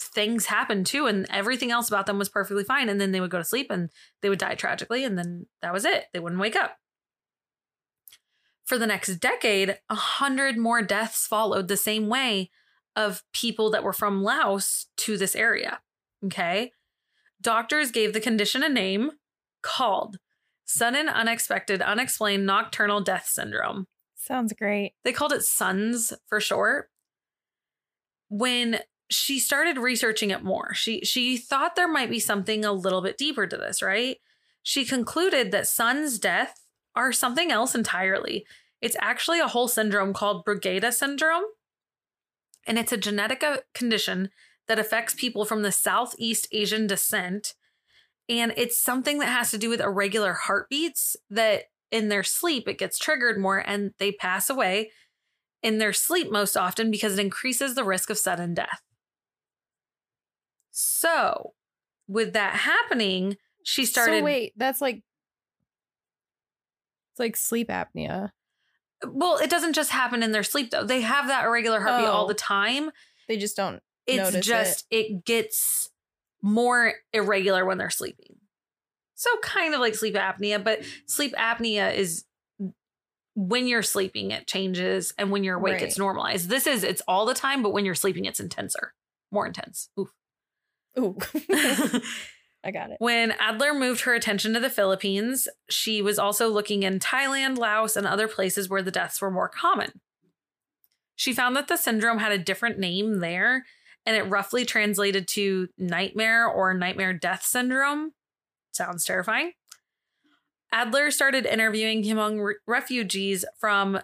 [0.00, 3.30] things happen too and everything else about them was perfectly fine and then they would
[3.30, 3.90] go to sleep and
[4.22, 6.04] they would die tragically and then that was it.
[6.12, 6.78] They wouldn't wake up.
[8.64, 12.50] For the next decade, a hundred more deaths followed the same way
[12.96, 15.80] of people that were from Laos to this area.
[16.24, 16.72] Okay.
[17.40, 19.12] Doctors gave the condition a name
[19.62, 20.18] called
[20.64, 23.86] sudden, unexpected, unexplained nocturnal death syndrome.
[24.16, 24.94] Sounds great.
[25.04, 26.90] They called it SUNS for short.
[28.28, 33.02] When she started researching it more, she she thought there might be something a little
[33.02, 34.18] bit deeper to this, right?
[34.62, 36.60] She concluded that SUNS death
[36.96, 38.46] are something else entirely.
[38.80, 41.44] It's actually a whole syndrome called Brugada syndrome.
[42.66, 44.30] And it's a genetic uh, condition
[44.66, 47.54] that affects people from the Southeast Asian descent.
[48.28, 52.78] And it's something that has to do with irregular heartbeats that in their sleep it
[52.78, 54.90] gets triggered more and they pass away
[55.62, 58.82] in their sleep most often because it increases the risk of sudden death.
[60.78, 61.54] So,
[62.06, 65.02] with that happening, she started So wait, that's like
[67.12, 68.30] It's like sleep apnea.
[69.06, 70.84] Well, it doesn't just happen in their sleep though.
[70.84, 72.28] They have that irregular heartbeat all Oh.
[72.28, 72.90] the time.
[73.26, 73.82] They just don't.
[74.06, 75.24] It's just it.
[75.24, 75.88] gets
[76.42, 78.36] more irregular when they're sleeping.
[79.14, 82.26] So kind of like sleep apnea, but sleep apnea is
[83.34, 86.50] when you're sleeping it changes and when you're awake it's normalized.
[86.50, 88.92] This is it's all the time, but when you're sleeping it's intenser.
[89.32, 89.88] More intense.
[89.98, 90.10] Oof.
[90.98, 91.16] Ooh.
[92.64, 92.96] I got it.
[92.98, 97.96] When Adler moved her attention to the Philippines, she was also looking in Thailand, Laos,
[97.96, 100.00] and other places where the deaths were more common.
[101.14, 103.64] She found that the syndrome had a different name there,
[104.04, 108.12] and it roughly translated to nightmare or nightmare death syndrome.
[108.72, 109.52] Sounds terrifying.
[110.72, 114.00] Adler started interviewing Hmong re- refugees from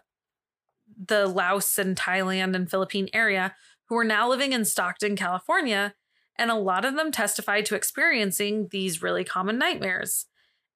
[0.96, 3.54] the Laos and Thailand and Philippine area
[3.88, 5.94] who were now living in Stockton, California,
[6.42, 10.26] and a lot of them testified to experiencing these really common nightmares.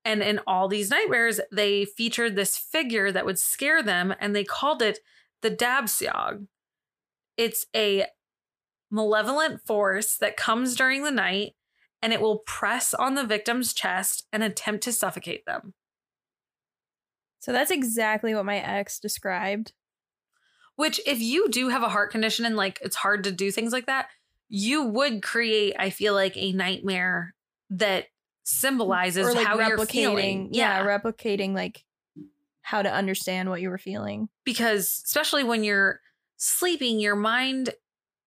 [0.05, 4.44] And in all these nightmares, they featured this figure that would scare them, and they
[4.44, 5.00] called it
[5.42, 6.46] the dab tsog.
[7.37, 8.07] It's a
[8.92, 11.55] malevolent force that comes during the night
[12.00, 15.74] and it will press on the victim's chest and attempt to suffocate them.
[17.40, 19.72] So that's exactly what my ex described.
[20.76, 23.72] Which, if you do have a heart condition and like it's hard to do things
[23.72, 24.07] like that,
[24.48, 27.35] you would create, I feel like, a nightmare
[27.70, 28.06] that
[28.44, 29.90] symbolizes like how you're replicating.
[29.90, 30.48] feeling.
[30.52, 31.85] Yeah, replicating like
[32.62, 34.28] how to understand what you were feeling.
[34.44, 36.00] because especially when you're
[36.37, 37.74] sleeping, your mind,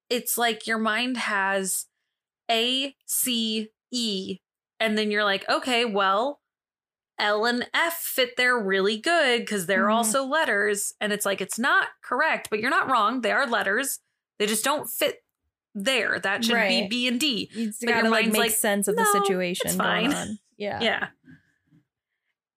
[0.09, 1.85] it's like your mind has
[2.49, 4.39] A, C, E,
[4.79, 6.41] and then you're like, okay, well,
[7.19, 9.93] L and F fit there really good because they're Mhm.
[9.93, 10.93] also letters.
[11.01, 13.21] And it's like, it's not correct, but you're not wrong.
[13.21, 13.99] They are letters.
[14.37, 15.21] They just don't fit
[15.83, 16.19] there.
[16.19, 17.49] That should be B and D.
[17.53, 20.09] You But your gotta like mind's make like, sense of "No, the it's situation fine."
[20.11, 20.39] going on.
[20.57, 20.81] Yeah.
[20.81, 21.07] Yeah.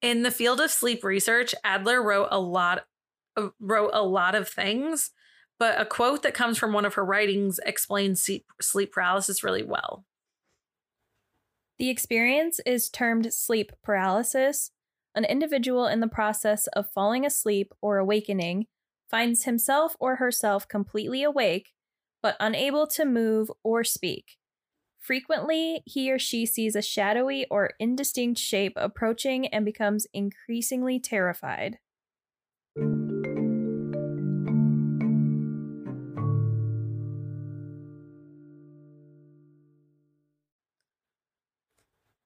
[0.01, 2.85] In the field of sleep research, Adler wrote a lot
[3.37, 5.11] uh, wrote a lot of things,
[5.59, 9.63] but a quote that comes from one of her writings explains sleep, sleep paralysis really
[9.63, 10.05] well.
[11.79, 14.73] The experience is termed sleep paralysis.
[15.15, 18.67] An individual in the process of falling asleep or awakening
[19.11, 21.71] finds himself or herself completely awake,
[22.23, 24.37] but unable to move or speak.
[24.99, 31.79] Frequently, he or she sees a shadowy or indistinct shape approaching and becomes increasingly terrified.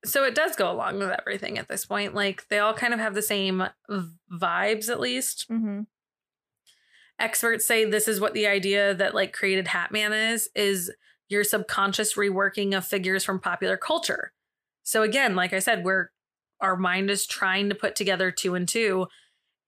[0.05, 2.15] So it does go along with everything at this point.
[2.15, 5.47] Like they all kind of have the same v- vibes at least.
[5.51, 5.81] Mm-hmm.
[7.19, 10.93] Experts say this is what the idea that like created Hatman is is
[11.29, 14.33] your subconscious reworking of figures from popular culture.
[14.83, 16.11] So again, like I said, we're
[16.61, 19.07] our mind is trying to put together two and two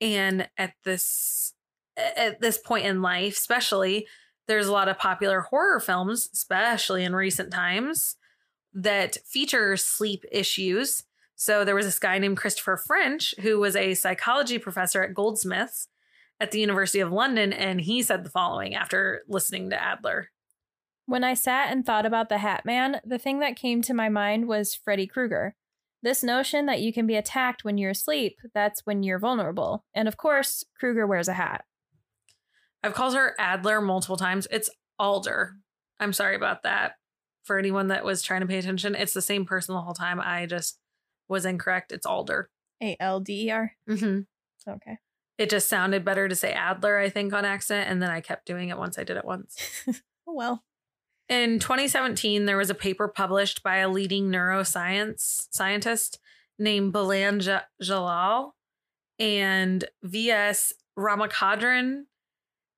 [0.01, 1.53] and at this
[1.97, 4.07] at this point in life, especially
[4.47, 8.17] there's a lot of popular horror films, especially in recent times
[8.73, 11.05] that feature sleep issues.
[11.37, 15.89] So there was this guy named Christopher French who was a psychology professor at Goldsmiths
[16.41, 20.31] at the University of London, and he said the following after listening to Adler.
[21.07, 24.09] When I sat and thought about the Hat Man, the thing that came to my
[24.09, 25.55] mind was Freddy Krueger.
[26.03, 29.85] This notion that you can be attacked when you're asleep, that's when you're vulnerable.
[29.95, 31.65] And of course, Krueger wears a hat.
[32.85, 34.47] I've called her Adler multiple times.
[34.51, 35.57] It's Alder.
[35.99, 36.93] I'm sorry about that.
[37.43, 40.21] For anyone that was trying to pay attention, it's the same person the whole time.
[40.21, 40.79] I just
[41.29, 41.91] was incorrect.
[41.91, 42.51] It's Alder.
[42.83, 43.73] A L D E R.
[43.89, 44.71] Mm-hmm.
[44.71, 44.99] Okay.
[45.39, 48.45] It just sounded better to say Adler, I think, on accident, and then I kept
[48.45, 49.57] doing it once I did it once.
[50.31, 50.63] Oh well.
[51.31, 56.19] In 2017, there was a paper published by a leading neuroscience scientist
[56.59, 58.55] named Balan Ja- Jalal
[59.19, 60.75] and V.S.
[60.99, 62.03] Ramachandran.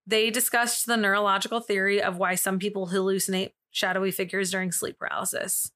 [0.06, 5.72] They discussed the neurological theory of why some people hallucinate shadowy figures during sleep paralysis.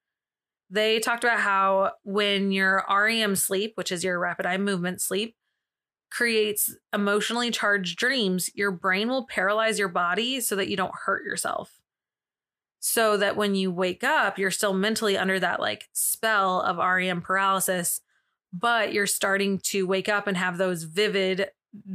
[0.71, 5.35] They talked about how when your REM sleep, which is your rapid eye movement sleep,
[6.15, 11.25] creates emotionally charged dreams, your brain will paralyze your body so that you don't hurt
[11.25, 11.81] yourself
[12.87, 17.23] so that when you wake up, you're still mentally under that like spell of REM
[17.23, 18.03] paralysis,
[18.53, 21.49] but you're starting to wake up and have those vivid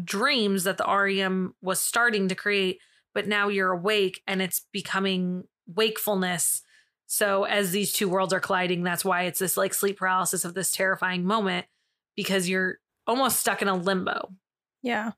[0.03, 2.79] dreams that the REM was starting to create,
[3.13, 6.63] but now you're awake and it's becoming wakefulness.
[7.05, 10.55] So as these two worlds are colliding, that's why it's this like sleep paralysis of
[10.55, 11.67] this terrifying moment
[12.15, 14.33] because you're almost stuck in a limbo.
[14.83, 15.11] Yeah.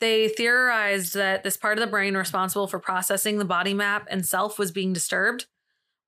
[0.00, 4.24] They theorized that this part of the brain responsible for processing the body map and
[4.24, 5.46] self was being disturbed,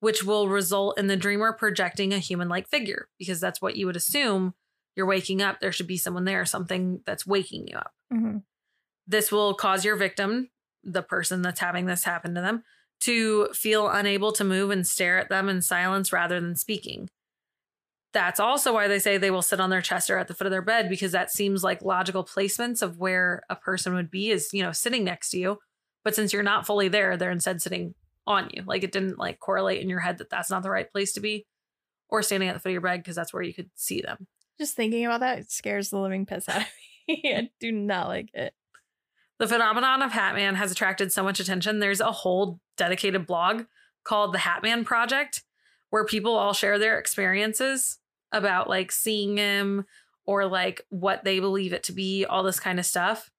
[0.00, 3.86] which will result in the dreamer projecting a human like figure, because that's what you
[3.86, 4.54] would assume
[4.94, 7.94] you're waking up, there should be someone there, something that's waking you up.
[8.12, 8.42] Mhm.
[9.06, 10.50] This will cause your victim,
[10.82, 12.64] the person that's having this happen to them,
[13.00, 17.08] to feel unable to move and stare at them in silence rather than speaking.
[18.12, 20.46] That's also why they say they will sit on their chest or at the foot
[20.46, 24.30] of their bed because that seems like logical placements of where a person would be
[24.30, 25.58] is, you know, sitting next to you.
[26.04, 27.94] But since you're not fully there, they're instead sitting
[28.26, 28.62] on you.
[28.66, 31.20] Like it didn't like correlate in your head that that's not the right place to
[31.20, 31.46] be
[32.08, 34.26] or standing at the foot of your bed because that's where you could see them.
[34.58, 36.68] Just thinking about that it scares the living piss out of
[37.08, 37.22] me.
[37.36, 38.54] I do not like it.
[39.38, 41.78] The phenomenon of Hatman has attracted so much attention.
[41.78, 43.64] There's a whole dedicated blog
[44.02, 45.42] called the Hatman Project
[45.90, 47.98] where people all share their experiences
[48.32, 49.84] about like seeing him
[50.26, 53.30] or like what they believe it to be, all this kind of stuff.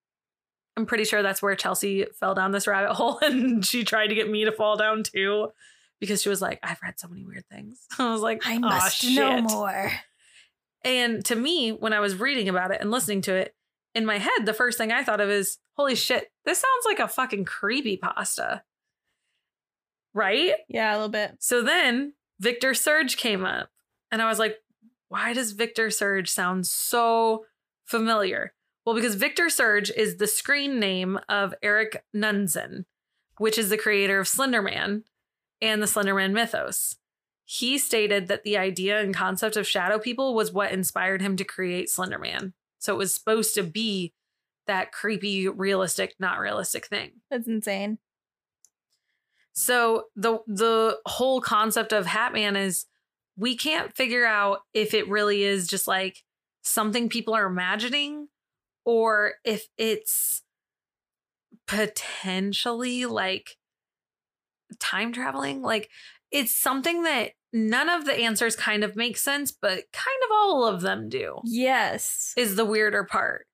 [0.76, 4.16] I'm pretty sure that's where Chelsea fell down this rabbit hole and she tried to
[4.16, 5.50] get me to fall down too
[6.00, 7.86] because she was like, I've read so many weird things.
[8.00, 9.92] I was like, I "Aw, must know more.
[10.84, 13.54] And to me, when I was reading about it and listening to it,
[13.96, 17.00] in my head, the first thing I thought of is, holy shit, this sounds like
[17.00, 18.64] a fucking creepy pasta.
[20.14, 20.54] Right?
[20.68, 21.36] Yeah, a little bit.
[21.40, 23.70] So then Victor Surge came up,
[24.12, 24.58] and I was like,
[25.10, 27.46] why does Victor Surge sound so
[27.86, 28.54] familiar?
[28.86, 32.86] Well, because Victor Surge is the screen name of Eric Knudsen,
[33.38, 35.04] which is the creator of Slenderman
[35.62, 36.98] and the Slenderman mythos.
[37.44, 41.44] He stated that the idea and concept of shadow people was what inspired him to
[41.44, 42.54] create Slenderman.
[42.78, 44.14] So it was supposed to be
[44.68, 47.14] that creepy, realistic, not realistic thing.
[47.30, 47.98] That's insane.
[49.54, 52.86] So the the whole concept of Hatman is
[53.36, 56.24] we can't figure out if it really is just like
[56.62, 58.28] something people are imagining
[58.86, 60.44] or if it's
[61.68, 63.58] potentially like
[64.80, 65.62] time traveling.
[65.62, 65.90] Like
[66.32, 70.66] it's something that none of the answers kind of make sense, but kind of all
[70.66, 71.40] of them do.
[71.46, 72.34] Yes.
[72.38, 73.48] Is the weirder part.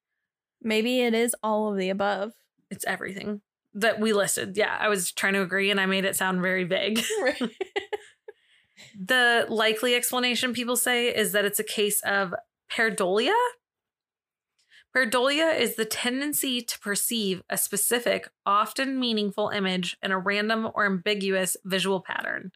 [0.61, 2.33] Maybe it is all of the above.
[2.71, 3.41] It's everything
[3.75, 4.57] that we listed.
[4.57, 7.03] Yeah, I was trying to agree and I made it sound very vague.
[8.97, 12.33] The likely explanation people say is that it's a case of
[12.71, 13.35] pareidolia.
[14.95, 20.85] Pareidolia is the tendency to perceive a specific, often meaningful image in a random or
[20.85, 22.51] ambiguous visual pattern.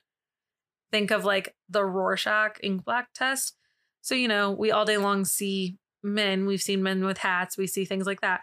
[0.92, 3.56] Think of like the Rorschach ink black test.
[4.02, 7.68] So, you know, we all day long see men, we've seen men with hats, we
[7.68, 8.42] see things like that.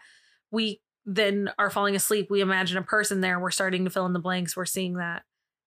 [0.50, 4.12] We then are falling asleep, we imagine a person there, we're starting to fill in
[4.12, 5.22] the blanks, we're seeing that.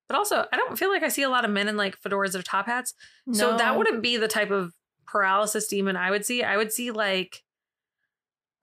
[0.10, 2.36] But also, I don't feel like I see a lot of men in like fedoras
[2.36, 2.94] or top hats.
[3.32, 4.74] So that wouldn't be the type of
[5.06, 6.44] paralysis demon I would see.
[6.44, 7.44] I would see like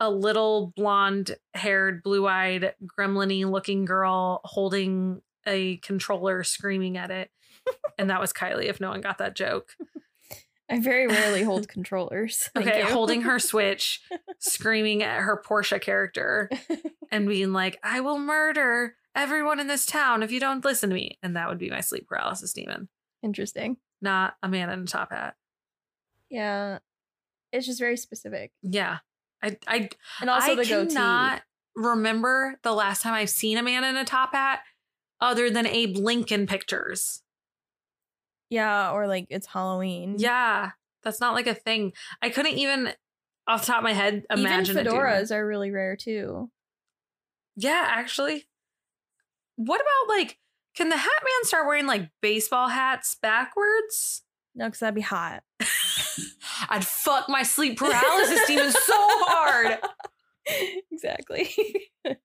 [0.01, 7.31] a little blonde haired, blue eyed, gremlin looking girl holding a controller screaming at it.
[7.99, 9.71] and that was Kylie, if no one got that joke.
[10.69, 12.51] I very rarely hold controllers.
[12.55, 12.87] Thank okay, you.
[12.87, 14.03] holding her Switch,
[14.39, 16.51] screaming at her Portia character,
[17.11, 20.95] and being like, I will murder everyone in this town if you don't listen to
[20.95, 21.19] me.
[21.23, 22.89] And that would be my sleep paralysis demon,
[23.23, 23.77] Interesting.
[24.03, 25.37] not a man in a top hat.
[26.31, 26.79] Yeah.
[27.53, 28.53] It's just very specific.
[28.63, 28.99] Yeah.
[29.43, 29.89] I I
[30.21, 31.43] And also I the goatee.
[31.77, 34.61] remember the last time I've seen a man in a top hat
[35.21, 37.23] other than Abe Lincoln pictures.
[38.51, 40.17] Yeah, or like it's Halloween.
[40.19, 40.71] Yeah,
[41.03, 41.93] that's not like a thing.
[42.23, 42.93] I couldn't even
[43.49, 45.05] off the top of my head imagine Even it doing it.
[45.05, 46.51] fedoras are really rare too.
[47.57, 48.47] Yeah, actually.
[49.57, 50.39] What about like
[50.77, 54.23] can the hat man start wearing like baseball hats backwards?
[54.55, 55.43] No, because that'd be hot.
[56.69, 59.79] I'd fuck my sleep paralysis demon so hard.
[60.93, 61.51] exactly.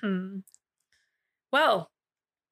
[0.00, 0.38] Hmm.
[1.52, 1.90] Well,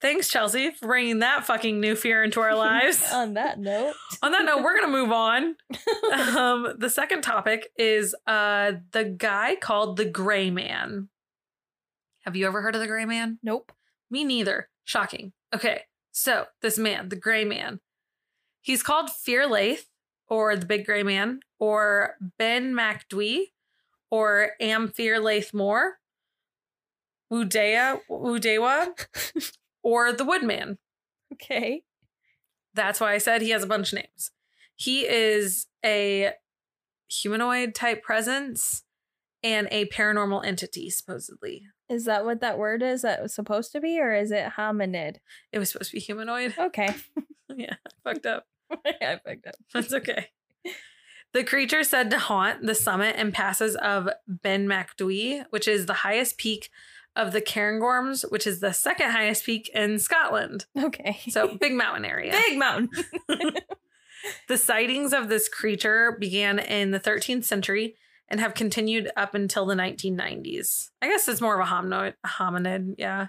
[0.00, 3.04] thanks, Chelsea, for bringing that fucking new fear into our lives.
[3.12, 5.56] On that note, On that note, we're gonna move on.
[6.36, 11.08] um, the second topic is uh the guy called the Gray Man.
[12.24, 13.38] Have you ever heard of the Gray Man?
[13.42, 13.72] nope.
[14.10, 14.70] Me neither.
[14.84, 15.32] Shocking.
[15.54, 15.82] Okay,
[16.12, 17.80] so this man, the Gray Man,
[18.62, 19.84] he's called Fear Lath,
[20.28, 23.52] or the Big Gray Man, or Ben Macdui,
[24.10, 25.98] or Am Fear Lath Moore,
[27.30, 28.88] Wudea, Wudewa,
[29.88, 30.76] or the Woodman.
[31.32, 31.82] Okay.
[32.74, 34.32] That's why I said he has a bunch of names.
[34.76, 36.32] He is a
[37.08, 38.84] humanoid type presence
[39.42, 41.64] and a paranormal entity, supposedly.
[41.88, 45.16] Is that what that word is that was supposed to be, or is it hominid?
[45.52, 46.54] It was supposed to be humanoid.
[46.60, 46.94] Okay.
[47.56, 48.46] yeah, I fucked up.
[48.84, 49.54] I fucked up.
[49.72, 50.26] That's okay.
[51.34, 55.92] The creature said to haunt the summit and passes of Ben Macdui, which is the
[55.92, 56.70] highest peak
[57.18, 60.64] of the Cairngorms, which is the second highest peak in Scotland.
[60.78, 61.18] Okay.
[61.28, 62.32] So big mountain area.
[62.32, 62.90] big mountain.
[64.48, 67.94] The sightings of this creature began in the 13th century
[68.28, 70.90] and have continued up until the 1990s.
[71.00, 72.14] I guess it's more of a hominid.
[72.26, 73.28] hominid yeah.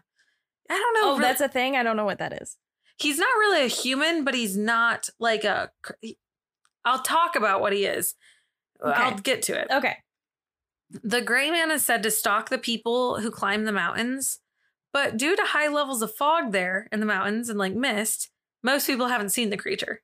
[0.70, 1.12] I don't know.
[1.12, 1.76] Oh, really- that's a thing.
[1.76, 2.58] I don't know what that is.
[2.98, 5.70] he's not really a human, but he's not like a.
[6.84, 8.16] I'll talk about what he is.
[8.84, 9.00] Okay.
[9.00, 9.68] I'll get to it.
[9.72, 9.96] Okay.
[10.90, 14.40] The gray man is said to stalk the people who climb the mountains,
[14.92, 18.30] but due to high levels of fog there in the mountains and like mist,
[18.64, 20.02] most people haven't seen the creature.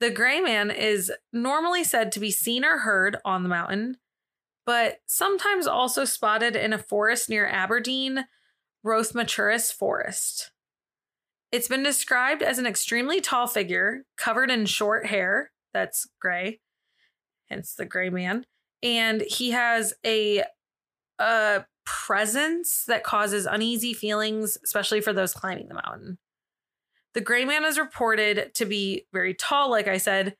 [0.00, 3.96] The gray man is normally said to be seen or heard on the mountain,
[4.66, 8.26] but sometimes also spotted in a forest near Aberdeen,
[8.86, 10.52] Rothiemurchus Forest.
[11.50, 16.60] It's been described as an extremely tall figure covered in short hair that's gray,
[17.48, 18.46] hence the gray man
[18.84, 20.44] and he has a
[21.18, 26.18] a presence that causes uneasy feelings, especially for those climbing the mountain.
[27.14, 30.36] The gray man is reported to be very tall, like I said,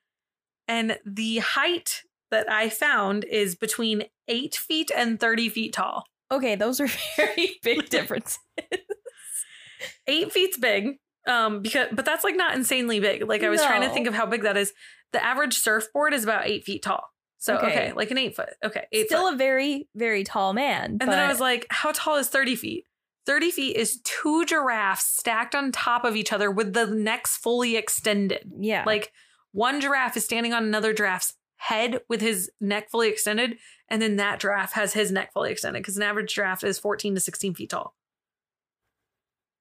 [0.68, 6.04] and the height that I found is between eight feet and 30 feet tall.
[6.30, 8.38] Okay, those are very big differences.
[10.06, 10.98] Eight feet's big.
[11.26, 13.26] Um, because but that's like not insanely big.
[13.26, 14.74] Like I was trying to think of how big that is.
[15.12, 17.13] The average surfboard is about eight feet tall.
[17.44, 17.92] So okay, Okay.
[17.92, 18.48] like an eight foot.
[18.64, 19.34] Okay, eight Still foot.
[19.34, 20.96] a very, very tall man.
[20.98, 22.86] And then I was like, how tall is 30 feet?
[23.26, 27.76] 30 feet is two giraffes stacked on top of each other with the necks fully
[27.76, 28.50] extended.
[28.58, 28.82] yeah.
[28.86, 29.12] Like
[29.52, 33.58] one giraffe is standing on another giraffe's head with his neck fully extended,
[33.90, 37.14] and then that giraffe has his neck fully extended because an average giraffe is 14
[37.14, 37.94] to 16 feet tall.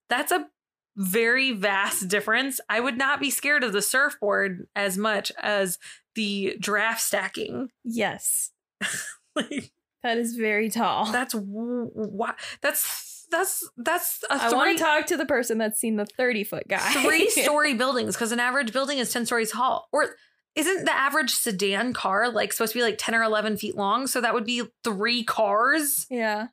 [0.10, 0.48] That's a
[0.96, 2.60] very vast difference.
[2.70, 5.78] I would not be scared of the surfboard as much as
[6.16, 7.70] the giraffe stacking.
[7.84, 8.52] yes,
[9.36, 9.72] Like,
[10.04, 11.12] that is very tall.
[11.12, 15.80] that's what that's that's that's a I three want to talk to the person that's
[15.80, 16.92] seen the 30 foot guy.
[17.02, 19.88] three story buildings because an average building is 10 stories tall.
[19.92, 20.16] Or
[20.56, 24.06] isn't the average sedan car like supposed to be like 10 or 11 feet long?
[24.06, 26.06] So that would be three cars.
[26.12, 26.48] yeah.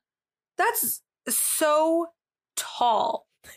[0.57, 2.07] That's so
[2.57, 3.27] tall.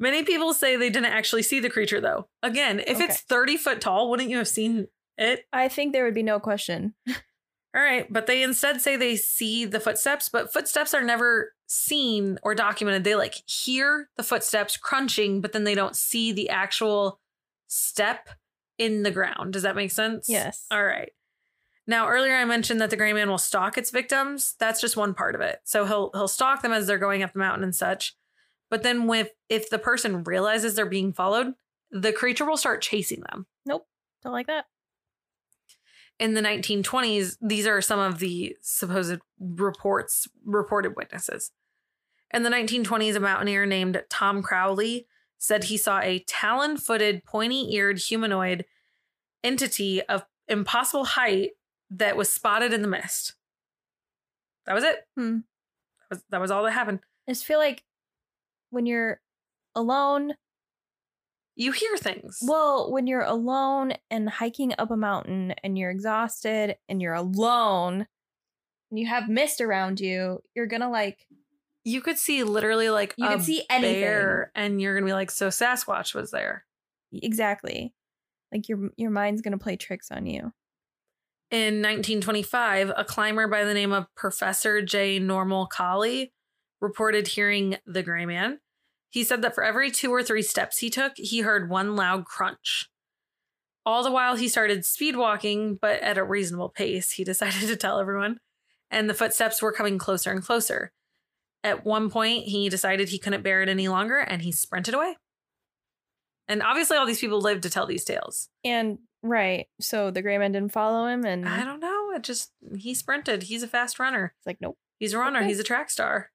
[0.00, 2.26] Many people say they didn't actually see the creature though.
[2.42, 3.04] Again, if Okay.
[3.04, 4.88] it's 30 foot tall, wouldn't you have seen
[5.18, 5.44] it?
[5.52, 6.94] I think there would be no question.
[7.72, 12.36] All right, but they instead say they see the footsteps, but footsteps are never seen
[12.42, 13.04] or documented.
[13.04, 17.20] They like hear the footsteps crunching, but then they don't see the actual
[17.68, 18.30] step
[18.78, 19.52] in the ground.
[19.52, 20.28] Does that make sense?
[20.28, 20.66] Yes.
[20.72, 21.12] All right.
[21.86, 24.56] Now, earlier I mentioned that the gray man will stalk its victims.
[24.58, 25.60] That's just one part of it.
[25.64, 28.16] So he'll he'll stalk them as they're going up the mountain and such.
[28.70, 31.54] But then with if the person realizes they're being followed,
[31.90, 33.86] the creature will start chasing them Nope.
[34.22, 34.66] Don't like that.
[36.18, 41.50] in the 1920s, these are some of the supposed reports, reported witnesses.
[42.32, 45.06] In the 1920s, a mountaineer named Tom Crowley
[45.38, 48.66] said he saw a talon footed, pointy eared humanoid
[49.42, 51.52] entity of impossible height
[51.90, 53.34] that was spotted in the mist.
[54.66, 54.98] That was it.
[55.16, 55.38] Hmm.
[55.38, 57.00] That, was, that was all that happened.
[57.26, 57.82] I just feel like
[58.70, 59.20] when you're
[59.74, 60.34] alone,
[61.56, 62.38] You hear things.
[62.42, 68.06] well, when you're alone and hiking up a mountain and you're exhausted and you're alone
[68.90, 71.26] and you have mist around you, you're gonna like,
[71.84, 74.00] you could see literally like you a can see anything.
[74.02, 76.64] bear, and you're gonna be like, so Sasquatch was there.
[77.12, 77.92] Exactly.
[78.52, 80.52] Like your your mind's gonna play tricks on you.
[81.50, 85.18] In 1925, a climber by the name of Professor J.
[85.18, 86.32] Norman Collie
[86.80, 88.60] reported hearing the gray man.
[89.10, 92.24] He said that for every two or three steps he took, he heard one loud
[92.24, 92.88] crunch.
[93.84, 97.76] All the while, he started speed walking, but at a reasonable pace, he decided to
[97.76, 98.38] tell everyone.
[98.90, 100.92] And the footsteps were coming closer and closer.
[101.62, 105.16] At one point, he decided he couldn't bear it any longer and he sprinted away.
[106.48, 108.48] And obviously, all these people lived to tell these tales.
[108.64, 112.10] And right, so the gray man didn't follow him, and I don't know.
[112.16, 113.44] It just, he sprinted.
[113.44, 114.34] He's a fast runner.
[114.36, 114.76] it's like nope.
[114.98, 115.38] He's a runner.
[115.38, 115.48] Okay.
[115.48, 116.30] He's a track star.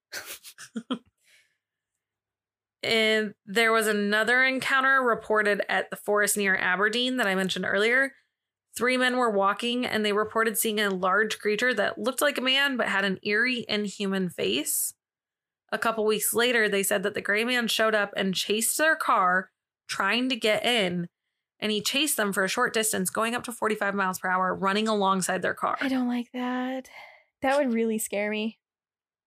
[2.84, 8.13] And there was another encounter reported at the forest near Aberdeen that I mentioned earlier.
[8.78, 12.41] Three men were walking and they reported seeing a large creature that looked like a
[12.41, 14.93] man but had an eerie, inhuman face.
[15.72, 18.95] A couple weeks later, they said that the gray man showed up and chased their
[18.95, 19.49] car,
[19.88, 21.07] trying to get in.
[21.59, 24.53] And he chased them for a short distance, going up to 45 miles per hour,
[24.53, 25.78] running alongside their car.
[25.82, 26.89] I don't like that.
[27.41, 28.59] That would really scare me.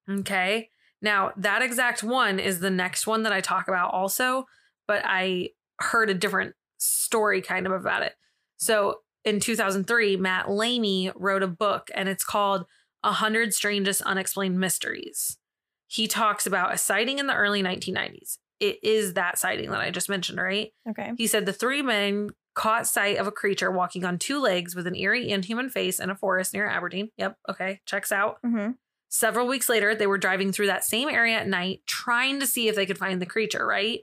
[0.08, 0.70] Okay.
[1.00, 4.46] Now, that exact one is the next one that I talk about also,
[4.86, 8.14] but I heard a different story kind of about it.
[8.56, 12.66] So in 2003, Matt Lamy wrote a book and it's called
[13.04, 15.38] A Hundred Strangest Unexplained Mysteries.
[15.86, 18.38] He talks about a sighting in the early 1990s.
[18.60, 20.72] it is that sighting that I just mentioned, right?
[20.88, 21.12] Okay.
[21.16, 24.86] He said the three men caught sight of a creature walking on two legs with
[24.88, 27.10] an eerie inhuman face in a forest near Aberdeen.
[27.16, 27.36] Yep.
[27.48, 27.80] Okay.
[27.86, 28.38] Checks out.
[28.44, 28.72] Mm-hmm.
[29.08, 32.68] Several weeks later, they were driving through that same area at night, trying to see
[32.68, 34.00] if they could find the creature, right?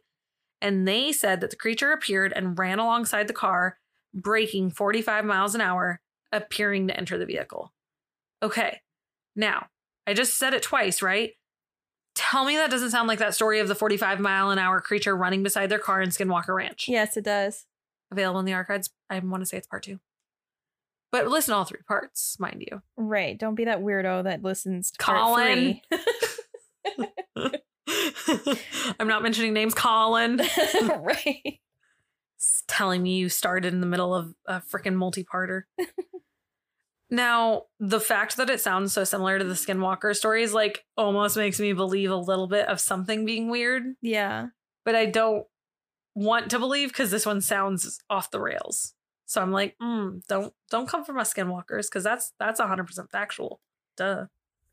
[0.62, 3.78] And they said that the creature appeared and ran alongside the car,
[4.14, 6.01] braking 45 miles an hour,
[6.32, 7.72] appearing to enter the vehicle.
[8.41, 8.82] Okay.
[9.36, 9.68] Now,
[10.08, 11.34] I just said it twice, right?
[12.16, 15.16] Tell me that doesn't sound like that story of the 45 mile an hour creature
[15.16, 16.88] running beside their car in Skinwalker Ranch.
[16.88, 17.66] Yes, it does.
[18.12, 18.89] Available in the archives.
[19.10, 19.99] I want to say it's part two.
[21.16, 22.82] But listen to all three parts, mind you.
[22.97, 23.39] Right.
[23.39, 25.80] Don't be that weirdo that listens to Colin.
[28.99, 30.38] I'm not mentioning names, Colin.
[30.99, 31.61] right.
[32.36, 35.61] It's telling me you started in the middle of a freaking multi-parter.
[37.09, 41.61] now, the fact that it sounds so similar to the Skinwalker stories like almost makes
[41.61, 44.47] me believe a little bit of something being weird, Yeah.
[44.84, 45.45] but I don't
[46.13, 48.95] want to believe because this one sounds off the rails.
[49.26, 53.11] So I'm like, mm, don't don't come from us Skinwalkers because that's that's 100 percent
[53.11, 53.59] factual.
[53.97, 54.26] Duh,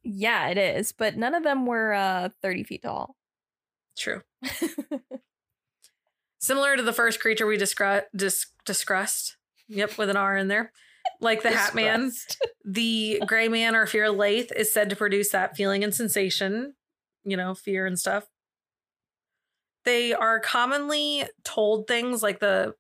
[0.03, 0.92] Yeah, it is.
[0.92, 3.16] But none of them were uh 30 feet tall.
[3.96, 4.22] true.
[6.38, 9.36] Similar to the first creature we discru- dis- discussed.
[9.68, 10.72] Yep, with an R in there.
[11.20, 12.11] Like the Hat Man,
[12.64, 16.74] the Gray Man or Fear Lathe is said to produce that feeling and sensation,
[17.24, 18.26] you know, fear and stuff.
[19.84, 22.74] They are commonly told things like the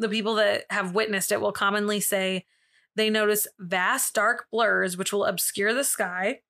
[0.00, 2.46] the people that have witnessed it will commonly say
[2.96, 6.40] they notice vast dark blurs which will obscure the sky,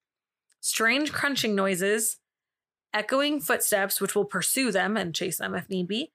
[0.60, 2.18] strange crunching noises,
[2.94, 6.12] echoing footsteps which will pursue them and chase them if need be,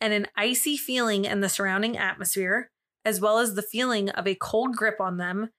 [0.00, 2.70] and an icy feeling in the surrounding atmosphere,
[3.04, 5.50] as well as the feeling of a cold grip on them,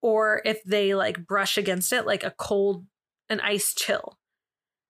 [0.00, 2.86] or if they like brush against it, like a cold,
[3.28, 4.18] an ice chill.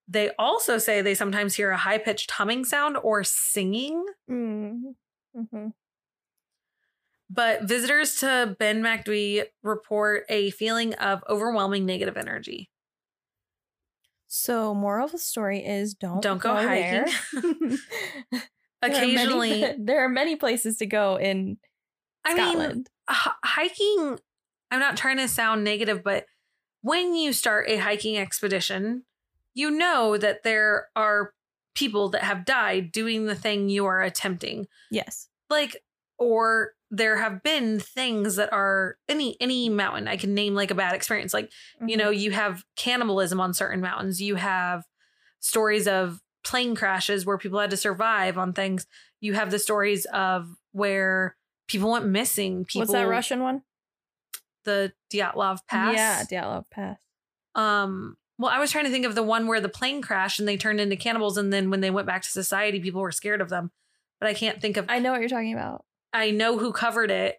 [0.08, 4.94] They also say they sometimes hear a high pitched humming sound or singing, Mm.
[5.34, 5.68] Hmm
[7.34, 12.68] but visitors to Ben Macdui report a feeling of overwhelming negative energy.
[14.26, 17.06] So, moral of the story is don't Don't go there.
[17.06, 17.78] hiking.
[18.82, 21.56] There are many- Occasionally, there are many places to go in
[22.24, 22.90] I mean, Scotland.
[23.10, 24.18] h- hiking
[24.70, 26.26] i'm not trying to sound negative but
[26.82, 29.04] when you start a hiking expedition
[29.54, 31.32] you know that there are
[31.74, 35.28] people that have died doing the thing you are attempting yes.
[35.50, 35.82] like
[36.18, 40.74] or there have been things that are any any mountain i can name like a
[40.74, 41.50] bad experience like
[41.86, 44.84] you know you have cannibalism on certain mountains you have
[45.40, 48.86] stories of plane crashes where people had to survive on things
[49.20, 51.36] you have the stories of where
[51.68, 53.62] people went missing people What's that Russian one?
[54.64, 55.94] the Dyatlov Pass.
[55.94, 56.98] Yeah, Dyatlov Pass.
[57.54, 58.16] Um.
[58.42, 60.56] Well, I was trying to think of the one where the plane crashed and they
[60.56, 63.50] turned into cannibals, and then when they went back to society, people were scared of
[63.50, 63.70] them.
[64.18, 64.86] But I can't think of.
[64.88, 65.84] I know what you're talking about.
[66.12, 67.38] I know who covered it.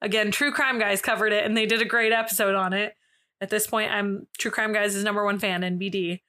[0.00, 2.94] Again, True Crime Guys covered it, and they did a great episode on it.
[3.42, 6.22] At this point, I'm True Crime Guys' number one fan in BD,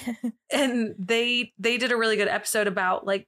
[0.52, 3.26] and they they did a really good episode about like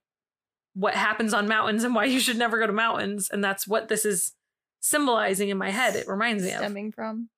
[0.74, 3.88] what happens on mountains and why you should never go to mountains, and that's what
[3.88, 4.30] this is
[4.78, 5.96] symbolizing in my head.
[5.96, 6.58] It reminds me of.
[6.58, 7.30] Stemming from.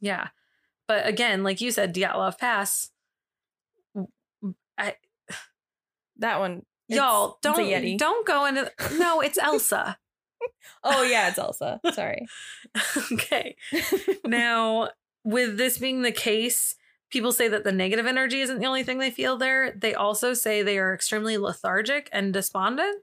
[0.00, 0.28] Yeah.
[0.88, 2.90] But again, like you said, Dyatlov Pass.
[4.78, 4.94] I
[6.18, 6.62] That one.
[6.88, 9.98] y'all don't don't go into no, it's Elsa.
[10.84, 11.80] Oh yeah, it's Elsa.
[11.92, 12.24] Sorry.
[13.12, 13.56] okay.
[14.24, 14.90] Now,
[15.24, 16.76] with this being the case,
[17.10, 19.72] people say that the negative energy isn't the only thing they feel there.
[19.72, 23.02] They also say they are extremely lethargic and despondent.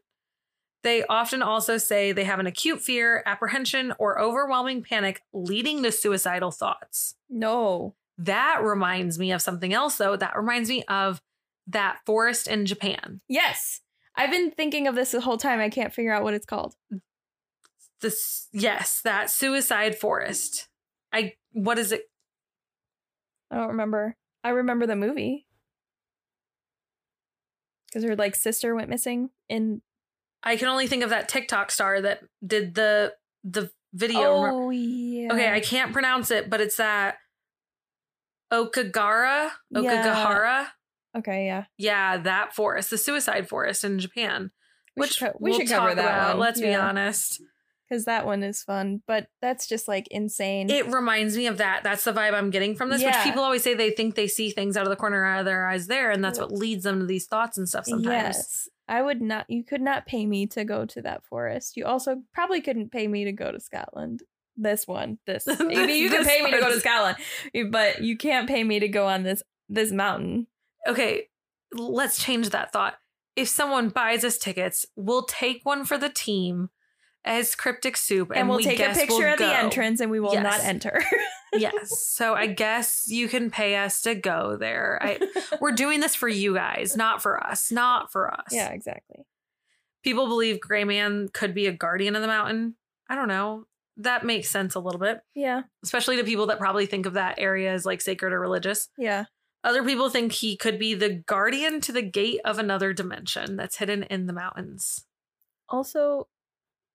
[0.84, 5.91] They often also say they have an acute fear, apprehension, or overwhelming panic leading to
[5.91, 7.15] suicidal thoughts.
[7.29, 7.95] no.
[8.19, 10.15] That reminds me of something else, though.
[10.15, 11.19] That reminds me of
[11.65, 13.21] that forest in Japan.
[13.27, 13.81] Yes.
[14.15, 15.59] I've been thinking of this the whole time.
[15.59, 16.75] I can't figure out what it's called.
[18.01, 20.67] This, yes, that suicide forest.
[21.11, 22.03] I, what is it?
[23.49, 24.15] I don't remember.
[24.43, 25.47] I remember the movie.
[27.88, 29.81] Because her like sister went missing in
[30.43, 33.13] I can only think of that TikTok star that did the
[33.43, 34.21] the video.
[34.45, 35.31] Oh yeah.
[35.33, 37.17] Okay, I can't pronounce it, but it's that
[38.51, 39.81] Okagara, Yeah.
[39.81, 40.67] Okagahara.
[41.17, 41.65] Okay, yeah.
[41.77, 44.51] Yeah, that forest, the suicide forest in Japan.
[44.95, 46.29] We which should co- we we'll should cover talk that about.
[46.37, 46.39] one.
[46.39, 47.41] Let's be honest.
[47.89, 50.69] Because that one is fun, but that's just like insane.
[50.69, 51.83] It reminds me of that.
[51.83, 53.09] That's the vibe I'm getting from this, Yeah.
[53.17, 55.67] which people always say they think they see things out of the corner of their
[55.67, 58.35] eyes there, and that's what leads them to these thoughts and stuff sometimes.
[58.35, 58.69] Yes.
[58.88, 61.77] I would not you could not pay me to go to that forest.
[61.77, 64.21] You also probably couldn't pay me to go to Scotland.
[64.55, 65.19] This one.
[65.25, 66.79] This maybe you can pay me to go to.
[66.79, 67.17] Scotland.
[67.71, 70.47] But you can't pay me to go on this this mountain.
[70.88, 71.29] Okay,
[71.73, 72.95] let's change that thought.
[73.36, 76.69] if someone buys us tickets, we'll take one for the team
[77.25, 80.11] as cryptic soup, and, and, we'll we take a picture we'll at the entrance and
[80.11, 81.01] we will not enter.
[81.58, 81.89] yes.
[82.14, 84.99] So I guess you can pay us to go there.
[85.01, 85.20] I,
[85.60, 87.72] we're doing this for you guys, not for us.
[87.72, 88.47] Not for us.
[88.51, 89.26] yeah, exactly.
[90.04, 92.76] People believe Gray Man could be a guardian of the mountain.
[93.10, 93.66] I don't know.
[93.97, 97.36] That makes sense a little bit, Yeah, especially to people that probably think of that
[97.38, 98.89] area as like sacred or religious.
[98.97, 99.26] yeah.
[99.66, 103.78] Other people think he could be the guardian to the gate of another dimension that's
[103.78, 105.06] hidden in the mountains.
[105.70, 106.28] Also,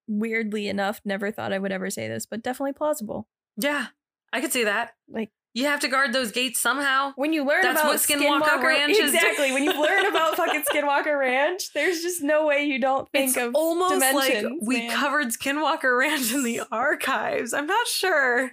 [0.07, 3.27] weirdly enough, never thought I would ever say this, but definitely plausible.
[3.57, 3.87] Yeah,
[4.33, 4.93] I could see that.
[5.09, 7.12] Like You have to guard those gates somehow.
[7.16, 9.53] when you learn That's about what Skinwalker Ranch is exactly.
[9.53, 13.37] when you learn about fucking Skinwalker Ranch, there's just no way you don't think it's
[13.39, 14.97] of almost like we man.
[14.97, 17.53] covered Skinwalker Ranch in the archives.
[17.55, 18.53] I'm not sure.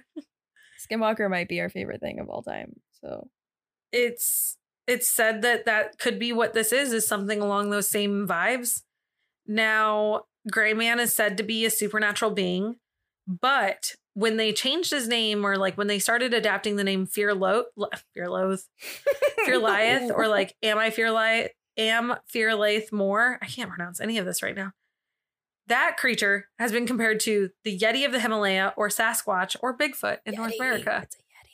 [0.90, 2.74] Skinwalker might be our favorite thing of all time.
[3.02, 3.28] So
[3.92, 4.56] It's
[4.86, 8.82] it's said that that could be what this is is something along those same vibes.
[9.46, 12.76] Now, Gray Man is said to be a supernatural being,
[13.26, 17.34] but when they changed his name or like when they started adapting the name Fear
[17.34, 17.66] Lo-
[18.14, 18.66] Fear Loath,
[19.44, 23.38] Fear Lieth or like Am I Fear Lieth Am Fear Laith more?
[23.42, 24.72] I can't pronounce any of this right now.
[25.66, 30.20] That creature has been compared to the Yeti of the Himalaya or Sasquatch or Bigfoot
[30.24, 31.00] in North America.
[31.02, 31.52] It's a Yeti.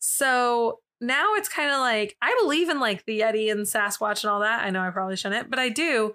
[0.00, 4.32] So now it's kind of like I believe in like the Yeti and Sasquatch and
[4.32, 4.64] all that.
[4.64, 6.14] I know I probably shouldn't, but I do.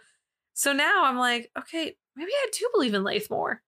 [0.56, 3.62] So now I'm like, okay, maybe I do believe in Laith more.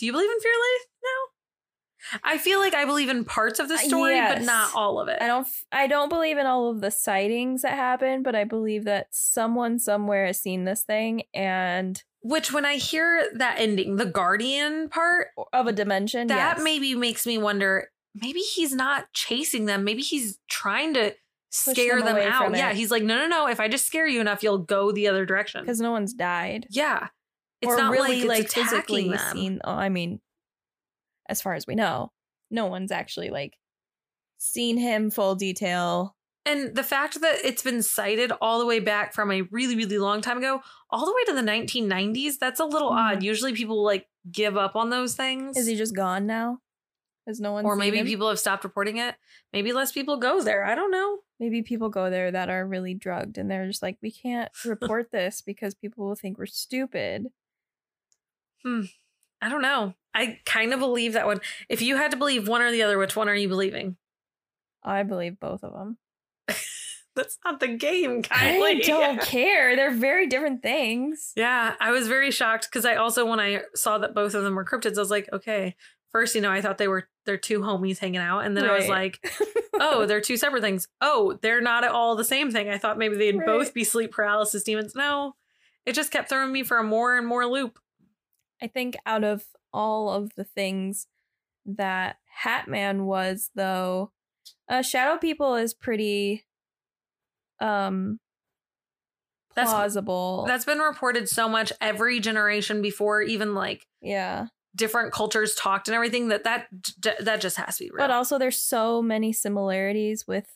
[0.00, 2.20] Do you believe in Fear Laith now?
[2.24, 5.08] I feel like I believe in parts of the Uh, story, but not all of
[5.08, 5.18] it.
[5.20, 5.46] I don't.
[5.70, 9.78] I don't believe in all of the sightings that happen, but I believe that someone
[9.78, 15.28] somewhere has seen this thing and Which, when I hear that ending, the Guardian part,
[15.52, 16.28] of a dimension.
[16.28, 16.64] that yes.
[16.64, 19.84] maybe makes me wonder maybe he's not chasing them.
[19.84, 21.14] Maybe he's trying to
[21.50, 22.56] scare them them, out.
[22.56, 23.46] Yeah, he's like, no, no, no.
[23.46, 25.60] If I just scare you enough, you'll go the other direction.
[25.62, 26.66] because no one's died.
[26.70, 27.08] Yeah.
[27.62, 29.36] It's or not really like, like, physically them.
[29.36, 29.60] seen.
[29.64, 30.20] Oh, I mean,
[31.28, 32.12] as far as we know,
[32.50, 33.56] no one's actually like
[34.38, 36.16] seen him full detail.
[36.46, 39.98] And the fact that it's been cited all the way back from a really, really
[39.98, 42.96] long time ago, all the way to the 1990s, that's a little Mhm.
[43.16, 43.22] odd.
[43.22, 45.56] Usually people like give up on those things.
[45.58, 46.60] Is he just gone now?
[47.26, 47.66] Has no one?
[47.66, 48.06] or maybe him?
[48.06, 49.14] people have stopped reporting it.
[49.52, 50.64] Maybe less people go there.
[50.64, 51.18] I don't know.
[51.38, 55.10] Maybe people go there that are really drugged and they're just like, we can't report
[55.12, 57.26] this because people will think we're stupid.
[58.64, 58.82] Hmm.
[59.42, 59.94] I don't know.
[60.14, 61.40] I kind of believe that one.
[61.68, 63.96] If you had to believe one or the other, which one are you believing?
[64.82, 65.98] I believe both of them.
[67.16, 68.62] That's not the game, Kylie.
[68.76, 69.76] I don't care.
[69.76, 71.32] They're very different things.
[71.36, 74.54] Yeah, I was very shocked because I also when I saw that both of them
[74.54, 75.74] were cryptids, I was like, okay.
[76.12, 78.72] First, you know, I thought they were they're two homies hanging out, and then I
[78.76, 79.20] was like,
[79.80, 80.88] oh, they're two separate things.
[81.00, 82.68] Oh, they're not at all the same thing.
[82.68, 83.46] I thought maybe they'd Right.
[83.46, 84.96] both be sleep paralysis demons.
[84.96, 85.36] No,
[85.86, 87.78] it just kept throwing me for a more and more loop.
[88.62, 91.06] I think out of all of the things
[91.66, 94.10] that Hatman was, though,
[94.68, 96.44] uh, Shadow People is pretty
[97.60, 98.18] um
[99.54, 100.44] That's- plausible.
[100.46, 105.94] That's been reported so much every generation before, even like yeah, different cultures talked and
[105.94, 106.28] everything.
[106.28, 106.68] That that
[107.20, 107.98] that just has to be real.
[107.98, 110.46] but also there's so many similarities with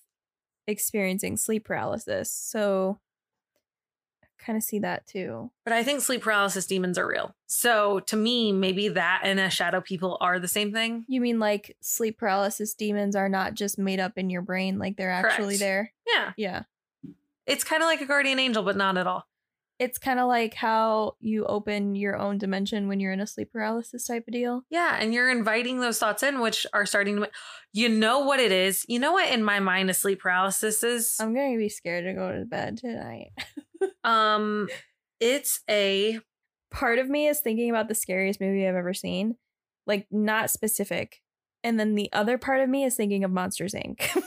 [0.67, 2.99] experiencing sleep paralysis, so
[4.45, 5.51] kind of see that too.
[5.65, 7.35] But I think sleep paralysis demons are real.
[7.47, 11.05] So to me, maybe that and a shadow people are the same thing.
[11.09, 14.97] You mean like sleep paralysis demons are not just made up in your brain, like
[14.97, 15.61] they're actually Correct.
[15.61, 15.93] there?
[16.07, 16.33] Yeah.
[16.37, 16.63] Yeah.
[17.47, 19.27] It's kind of like a guardian angel, but not at all.
[19.81, 23.51] it's kind of like how you open your own dimension when you're in a sleep
[23.53, 24.63] paralysis type of deal.
[24.71, 24.97] Yeah.
[24.99, 27.29] And you're inviting those thoughts in, which are starting to,
[27.73, 28.85] you know what it is.
[28.89, 31.17] You know what in my mind a sleep paralysis is?
[31.21, 33.33] I'm going to be scared to go to bed tonight.
[34.05, 34.69] Um,
[35.21, 36.21] it's a,
[36.75, 39.37] Part of me is thinking about the scariest movie I've ever seen,
[39.87, 41.23] like not specific.
[41.63, 44.01] And then the other part of me is thinking of Monsters Inc.
[44.17, 44.25] like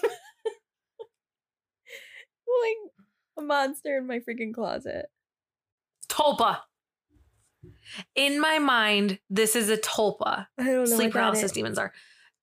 [3.38, 5.08] a monster in my freaking closet.
[6.08, 6.60] tulpa.
[8.16, 10.48] In my mind, this is a tulpa.
[10.58, 10.96] I don't know.
[10.96, 11.52] sleep paralysis is.
[11.52, 11.92] demons are.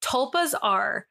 [0.02, 1.06] Tulpas are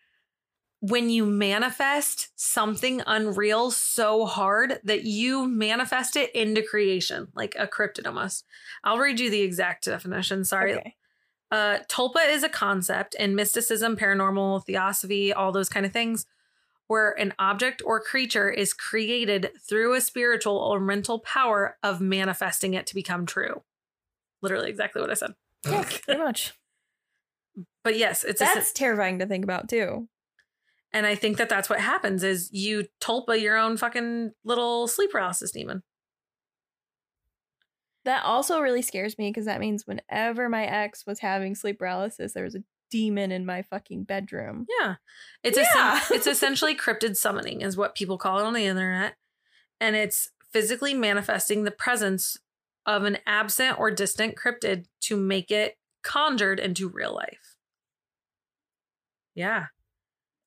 [0.84, 7.66] when you manifest something unreal so hard that you manifest it into creation, like a
[7.66, 8.44] cryptid almost.
[8.84, 10.44] I'll read you the exact definition.
[10.44, 10.74] Sorry.
[10.74, 10.96] Okay.
[11.50, 16.26] Uh, tulpa is a concept in mysticism, paranormal, theosophy, all those kind of things,
[16.88, 22.74] where an object or creature is created through a spiritual or mental power of manifesting
[22.74, 23.64] it to become true.
[24.42, 25.32] Literally, exactly what I said.
[25.66, 26.52] Yeah, pretty much.
[27.86, 30.10] But yes, it's a, That's terrifying to think about too.
[30.94, 35.12] And I think that that's what happens is you tulpa your own fucking little sleep
[35.12, 35.82] paralysis demon.
[38.06, 42.34] That also really scares me because that means whenever my ex was having sleep paralysis,
[42.34, 44.68] there was a demon in my fucking bedroom.
[44.80, 44.96] Yeah.
[45.44, 45.96] It's Yeah.
[46.02, 49.16] essen- it's essentially cryptid summoning is what people call it on the internet.
[49.80, 52.38] And it's physically manifesting the presence
[52.86, 57.56] of an absent or distant cryptid to make it conjured into real life.
[59.34, 59.68] Yeah.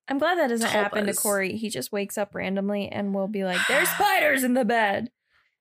[0.09, 1.57] I'm glad that doesn't happen to Corey.
[1.57, 5.11] He just wakes up randomly and will be like, "There's spiders in the bed."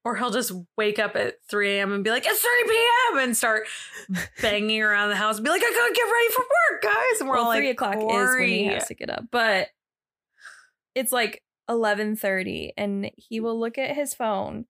[0.04, 1.92] Or he'll just wake up at 3 a.m.
[1.92, 3.24] and be like, it's 3 p.m.
[3.24, 3.64] and start
[4.42, 7.20] banging around the house and be like, I gotta get ready for work, guys.
[7.20, 9.70] And we're well, all like, three o'clock is when he has to get up, but
[10.94, 14.66] it's like eleven thirty, and he will look at his phone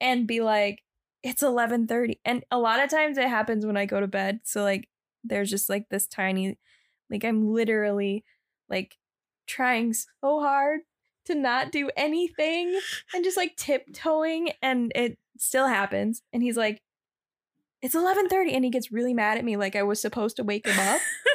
[0.00, 0.82] and be like,
[1.22, 4.40] "It's 11:30," and a lot of times it happens when I go to bed.
[4.42, 4.88] So like,
[5.24, 6.58] there's just like this tiny,
[7.12, 8.24] like I'm literally
[8.68, 8.96] like
[9.46, 10.80] trying so hard
[11.26, 12.78] to not do anything
[13.14, 16.22] and just like tiptoeing, and it still happens.
[16.32, 16.82] And he's like.
[17.82, 20.68] It's 11:30 and he gets really mad at me like I was supposed to wake
[20.68, 21.00] him up.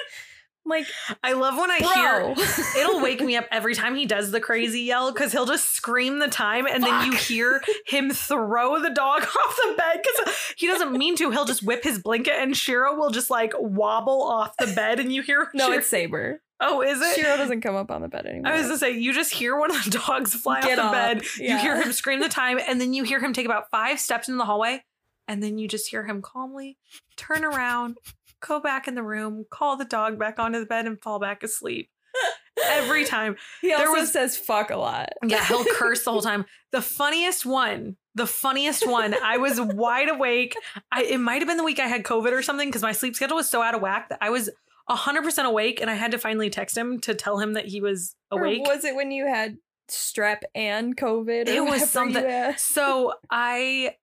[0.68, 0.86] Like,
[1.24, 2.34] I love when I bro.
[2.36, 2.46] hear
[2.84, 6.20] it'll wake me up every time he does the crazy yell because he'll just scream
[6.20, 10.68] the time and then you hear him throw the dog off the bed because he
[10.68, 11.32] doesn't mean to.
[11.32, 15.12] He'll just whip his blanket and Shiro will just like wobble off the bed and
[15.14, 16.42] you hear No, Shiro- it's Saber.
[16.60, 18.52] oh is it Shiro doesn't come up on the bed anymore.
[18.52, 20.98] I was gonna say you just hear one of the dogs fly Get off the
[20.98, 21.14] up.
[21.18, 21.24] bed.
[21.38, 24.28] You hear him scream the time, and then you hear him take about five steps
[24.28, 24.84] in the hallway,
[25.28, 26.78] and then you just hear him calmly
[27.16, 27.98] turn around,
[28.46, 31.44] go back in the room, call the dog back onto the bed, and fall back
[31.44, 31.90] asleep.
[32.66, 33.36] Every time.
[33.62, 35.10] he there also was- says fuck a lot.
[35.24, 36.46] Yeah, he'll curse the whole time.
[36.72, 40.56] The funniest one, the funniest one, I was wide awake.
[40.92, 43.16] I it might have been the week I had COVID or something because my sleep
[43.16, 44.50] schedule was so out of whack that I was
[44.90, 48.16] 100% awake and I had to finally text him to tell him that he was
[48.32, 48.66] Or awake.
[48.66, 49.58] was it when you had
[49.92, 51.48] strep and COVID?
[51.48, 52.54] or It was something-?
[52.58, 53.96] So I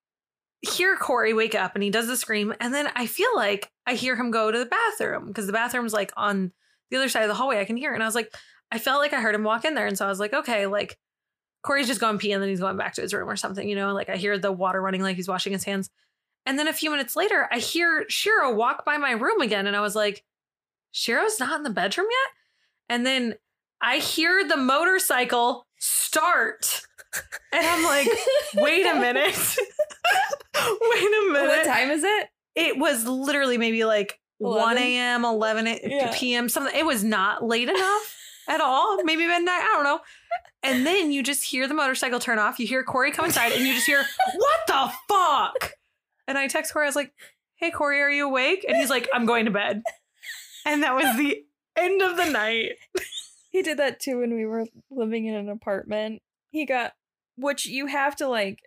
[0.64, 3.94] hear Corey wake up and he does the scream, and then I feel like I
[3.94, 6.52] hear him go to the bathroom because the bathroom's like on
[6.90, 7.60] the other side of the hallway.
[7.60, 7.94] I can hear it.
[7.94, 8.34] And I was like,
[8.70, 9.86] I felt like I heard him walk in there.
[9.86, 10.98] And so I was like, okay, like
[11.62, 13.76] Corey's just going pee and then he's going back to his room or something, you
[13.76, 15.90] know, like I hear the water running like he's washing his hands.
[16.46, 19.66] And then a few minutes later, I hear Shiro walk by my room again.
[19.66, 20.24] And I was like,
[20.92, 22.94] Shiro's not in the bedroom yet?
[22.94, 23.34] And then
[23.80, 26.82] I hear the motorcycle start.
[27.52, 28.08] And I'm like,
[28.54, 29.36] wait a minute.
[30.54, 31.48] wait a minute.
[31.48, 32.28] what time is it?
[32.54, 36.12] It was literally maybe like 1 a.m., 11 Yeah.
[36.16, 36.74] p.m., something.
[36.76, 38.16] It was not late enough
[38.48, 39.02] at all.
[39.04, 39.60] Maybe midnight.
[39.62, 40.00] I don't know.
[40.62, 42.58] And then you just hear the motorcycle turn off.
[42.58, 44.02] You hear Corey come inside and you just hear,
[44.34, 45.72] what the fuck?
[46.26, 46.86] And I text Corey.
[46.86, 47.12] I was like,
[47.56, 48.64] hey, Corey, are you awake?
[48.66, 49.82] And he's like, I'm going to bed.
[50.66, 51.44] And that was the
[51.76, 52.72] end of the night.
[53.50, 56.22] He did that too when we were living in an apartment.
[56.50, 56.92] He got,
[57.36, 58.58] which you have to like.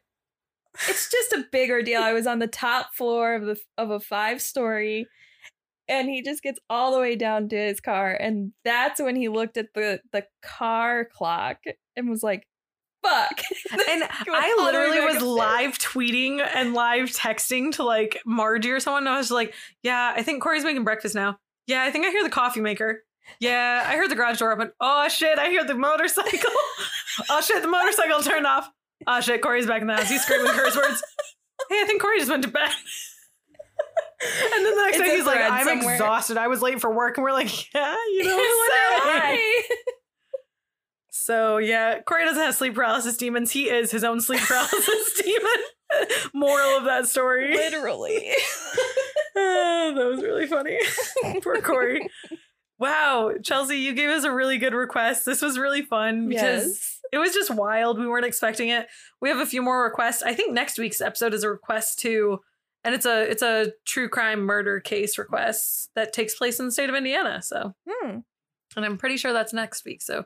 [0.88, 2.02] It's just a bigger deal.
[2.02, 5.08] I was on the top floor of the of a five story,
[5.88, 9.28] and he just gets all the way down to his car, and that's when he
[9.30, 11.58] looked at the the car clock
[11.96, 12.48] and was like,
[13.04, 13.42] "Fuck!"
[13.90, 18.72] And I all the way literally was live tweeting and live texting to like Margie
[18.72, 19.04] or someone.
[19.04, 21.40] And I was like, yeah, I think Corey's making breakfast now.
[21.66, 23.04] Yeah, I think I hear the coffee maker.
[23.40, 24.72] Yeah, I heard the garage door open.
[24.80, 26.52] Oh shit, I hear the motorcycle.
[27.30, 28.70] oh shit, the motorcycle turned off.
[29.06, 30.10] Oh shit, Corey's back in the house.
[30.10, 31.04] He's screaming curse words.
[31.70, 32.70] Hey, I think Corey just went to bed.
[34.22, 35.94] and then the next day he's like, I'm somewhere.
[35.94, 36.38] exhausted.
[36.38, 37.18] I was late for work.
[37.18, 39.64] And we're like, yeah, you know why.
[41.10, 43.52] So yeah, Corey doesn't have sleep paralysis demons.
[43.52, 45.52] He is his own sleep paralysis demon.
[46.34, 47.54] Moral of that story.
[47.56, 48.32] Literally.
[49.36, 50.80] Ah, that was really funny.
[51.44, 52.10] Poor Corey.
[52.80, 55.26] Wow, Chelsea, you gave us a really good request.
[55.26, 57.00] This was really fun because yes.
[57.12, 58.00] it was just wild.
[58.00, 58.88] We weren't expecting it.
[59.20, 60.22] We have a few more requests.
[60.22, 62.40] I think next week's episode is a request too,
[62.84, 66.72] and it's a it's a true crime murder case request that takes place in the
[66.72, 67.42] state of Indiana.
[67.42, 68.20] So, Hmm.
[68.76, 70.04] and I'm pretty sure that's next week.
[70.04, 70.26] So,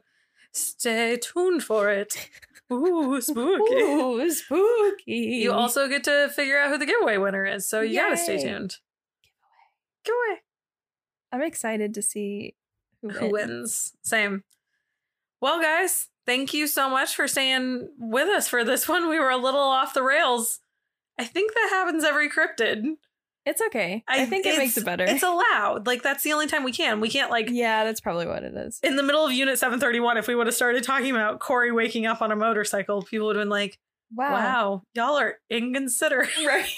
[0.51, 2.29] stay tuned for it.
[2.71, 3.75] Ooh, spooky.
[3.75, 5.13] Ooh, spooky.
[5.13, 7.67] You also get to figure out who the giveaway winner is.
[7.67, 8.77] So you gotta stay tuned.
[10.03, 10.17] Giveaway.
[10.29, 10.41] Giveaway.
[11.31, 12.55] I'm excited to see
[13.01, 13.93] who, Who wins?
[14.01, 14.43] Same.
[15.41, 19.09] Well, guys, thank you so much for staying with us for this one.
[19.09, 20.59] We were a little off the rails.
[21.17, 22.83] I think that happens every cryptid.
[23.43, 24.03] It's okay.
[24.07, 25.03] I, think it makes it better.
[25.03, 25.87] It's allowed.
[25.87, 27.01] Like that's the only time we can.
[27.01, 28.79] We can't like yeah, that's probably what it is.
[28.83, 30.17] in the middle of Unit 731.
[30.17, 33.35] If we would have started talking about Corey waking up on a motorcycle, people would
[33.35, 33.79] have been like,
[34.13, 34.31] Wow.
[34.33, 36.69] "Wow, y'all are inconsiderate." Right.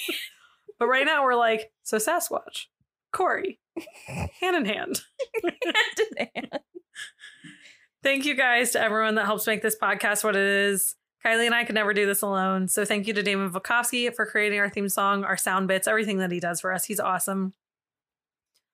[0.80, 2.66] But right now we're like, so Sasquatch,
[3.14, 3.60] Corey,
[4.42, 5.02] hand in hand.
[5.44, 6.60] Hand in hand.
[8.04, 10.96] Thank you guys to everyone that helps make this podcast what it is.
[11.26, 12.68] Kylie and I could never do this alone.
[12.68, 16.18] So thank you to Damon Vukovsky for creating our theme song, our sound bits, everything
[16.18, 16.84] that he does for us.
[16.84, 17.54] He's awesome.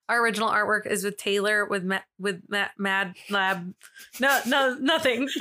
[0.07, 3.75] Our original artwork is with Taylor with Ma- with Ma- Mad Lab.
[4.19, 5.29] No, no, nothing.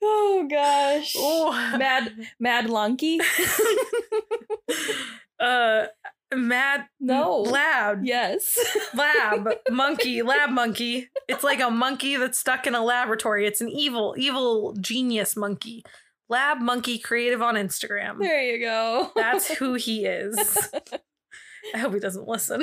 [0.00, 1.14] Oh gosh.
[1.18, 3.18] oh, Mad Mad Lunky.
[5.40, 5.86] uh,
[6.34, 7.40] Mad No.
[7.42, 8.00] Lab.
[8.04, 8.58] yes.
[8.94, 13.68] lab monkey lab monkey it's like a monkey that's stuck in a laboratory it's an
[13.70, 15.82] evil evil genius monkey
[16.28, 19.10] lab monkey creative on instagram There you go.
[19.16, 20.36] that's who he is
[21.74, 22.62] i hope he doesn't listen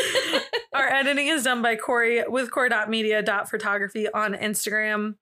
[0.72, 5.14] our editing is done by corey with core.media.photography on instagram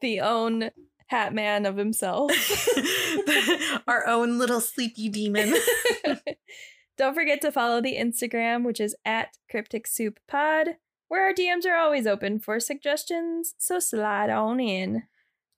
[0.00, 0.70] the own
[1.06, 2.32] hat man of himself.
[3.86, 5.54] our own little sleepy demon
[6.98, 10.76] Don't forget to follow the Instagram, which is at Cryptic Soup Pod,
[11.08, 13.54] where our DMs are always open for suggestions.
[13.58, 15.04] So slide on in.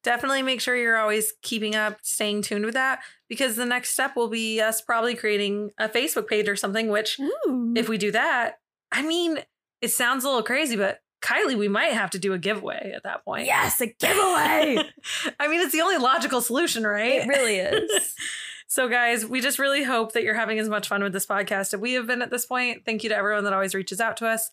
[0.05, 4.15] definitely make sure you're always keeping up, staying tuned with that, because the next step
[4.15, 6.89] will be us probably creating a Facebook page or something.
[6.89, 7.75] Which, Ooh.
[7.77, 8.59] if we do that,
[8.93, 9.39] I mean,
[9.83, 13.03] it sounds a little crazy, but Kylie, we might have to do a giveaway at
[13.05, 13.47] that point.
[13.47, 14.77] yes, a giveaway.
[15.41, 17.23] I mean, it's the only logical solution, right?
[17.23, 18.15] it really is.
[18.67, 21.73] So, guys, we just really hope that you're having as much fun with this podcast
[21.75, 22.85] as we have been at this point.
[22.85, 24.51] Thank you to everyone that always reaches out to us.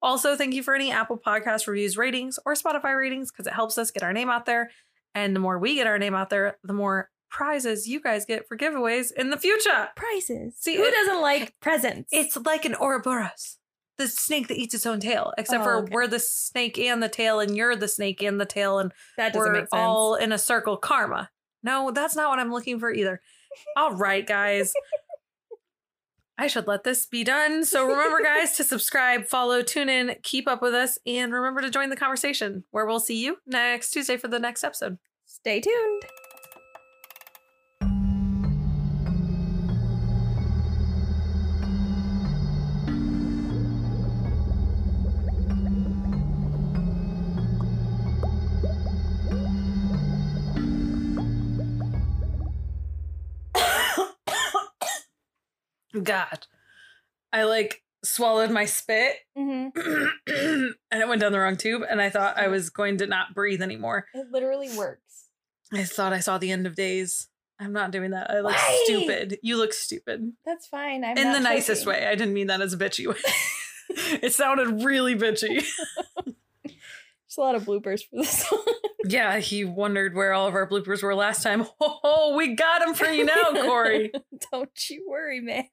[0.00, 3.76] Also, thank you for any Apple Podcast reviews, ratings, or Spotify ratings because it helps
[3.76, 4.70] us get our name out there.
[5.16, 8.46] And the more we get our name out there, the more prizes you guys get
[8.46, 9.88] for giveaways in the future.
[9.96, 10.54] Prizes.
[10.58, 12.10] See, who it- doesn't like presents?
[12.12, 13.56] It's like an Ouroboros,
[13.98, 15.92] the snake that eats its own tail, except Oh, for okay.
[15.94, 19.32] we're the snake and the tail, and you're the snake and the tail, and that
[19.32, 19.70] doesn't we're make sense.
[19.72, 21.30] all in a circle karma.
[21.62, 23.20] No, that's not what I'm looking for either.
[23.76, 24.72] All right, guys.
[26.38, 27.64] I should let this be done.
[27.64, 31.70] So remember, guys, to subscribe, follow, tune in, keep up with us, and remember to
[31.70, 34.98] join the conversation where we'll see you next Tuesday for the next episode.
[35.24, 36.02] Stay tuned.
[56.02, 56.46] God.
[57.32, 62.10] I like swallowed my spit hmm and it went down the wrong tube, and I
[62.10, 64.06] thought I was going to not breathe anymore.
[64.14, 65.24] It literally works.
[65.72, 67.28] I thought I saw the end of days.
[67.58, 68.30] I'm not doing that.
[68.30, 68.82] I look Why?
[68.84, 69.38] stupid.
[69.42, 70.32] You look stupid.
[70.44, 71.04] That's fine.
[71.04, 72.06] I'm in the nicest way.
[72.06, 73.16] I didn't mean that as a bitchy way.
[74.22, 75.64] it sounded really bitchy.
[77.38, 78.60] A lot of bloopers for this one.
[79.04, 81.66] Yeah, he wondered where all of our bloopers were last time.
[81.80, 84.10] Oh, we got them for you now, Corey.
[84.52, 85.64] Don't you worry, man.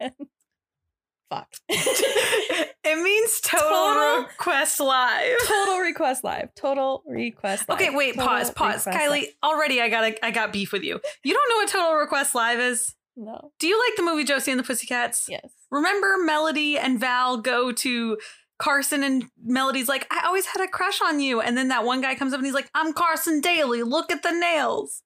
[1.29, 1.47] Fuck.
[1.69, 5.37] it means total, Total- request live.
[5.47, 6.53] Total request live.
[6.55, 7.79] Total request live.
[7.79, 8.85] Okay, wait, Total pause, pause.
[8.85, 9.25] Kylie, live.
[9.43, 10.99] already I got a, I got beef with you.
[11.23, 12.93] You don't know what total request live is?
[13.15, 13.51] No.
[13.59, 15.27] Do you like the movie Josie and the Pussycats?
[15.29, 15.49] Yes.
[15.71, 18.17] Remember Melody and Val go to
[18.59, 21.41] Carson and Melody's like, I always had a crush on you.
[21.41, 23.83] And then that one guy comes up and he's like, I'm Carson Daly.
[23.83, 25.01] Look at the nails.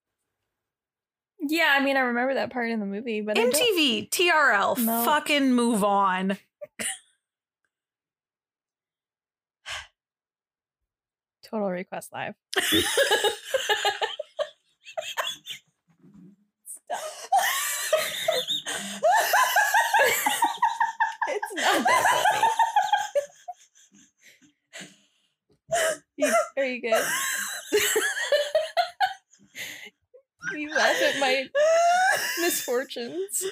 [1.39, 5.05] Yeah, I mean, I remember that part in the movie, but MTV, TRL, No.
[5.05, 6.37] fucking move on.
[11.43, 12.33] total request live.
[21.29, 22.45] It's not that funny.
[26.17, 27.05] You- are you good?
[30.55, 31.45] you laugh at my
[32.41, 33.43] misfortunes.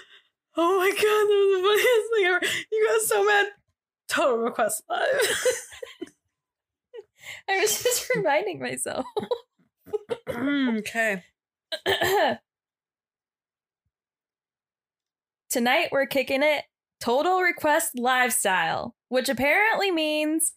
[0.57, 2.41] Oh my god, that was the funniest thing ever.
[2.71, 3.47] You got so mad.
[4.07, 5.07] Total request live.
[7.49, 9.05] I was just reminding myself.
[10.29, 11.23] Mm, okay.
[15.49, 16.63] Tonight we're kicking it
[16.99, 20.53] total request lifestyle, which apparently means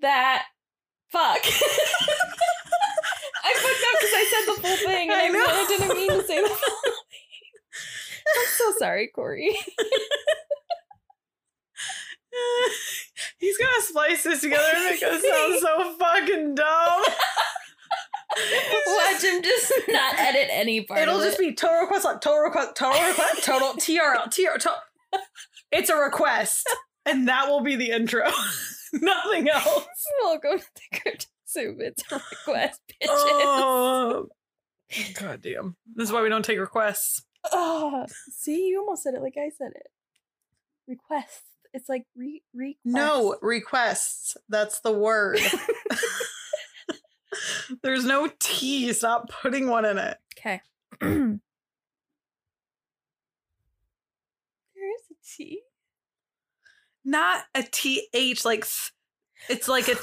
[0.00, 0.44] that
[1.10, 1.40] fuck.
[3.42, 6.10] I fucked up because I said the full thing and I, I really didn't mean
[6.10, 6.92] to say the full thing.
[8.26, 9.56] I'm so sorry, Corey.
[13.38, 17.02] He's gonna splice this together and make us sound so fucking dumb.
[18.86, 21.00] Watch him just not edit any part.
[21.00, 21.48] It'll of just it.
[21.48, 24.76] be total request, like total request, total request, total TRL, TRL.
[25.72, 26.68] It's a request,
[27.04, 28.30] and that will be the intro.
[28.94, 29.86] Nothing else.
[30.22, 31.76] Welcome to the Cryptic Soup.
[31.80, 33.06] It's a request, bitches.
[33.08, 34.26] Oh,
[35.14, 35.76] God damn.
[35.94, 37.22] This is why we don't take requests.
[37.52, 39.86] Ah, see, you almost said it like I said it.
[40.88, 41.42] Request.
[41.72, 42.78] It's like re request.
[42.84, 44.36] No, requests.
[44.48, 45.38] That's the word.
[47.82, 48.92] There's no T.
[48.92, 50.18] Stop putting one in it.
[50.36, 50.60] Okay.
[51.00, 51.38] there
[54.94, 55.60] is a T.
[57.10, 58.64] Not a TH like
[59.48, 59.94] it's like a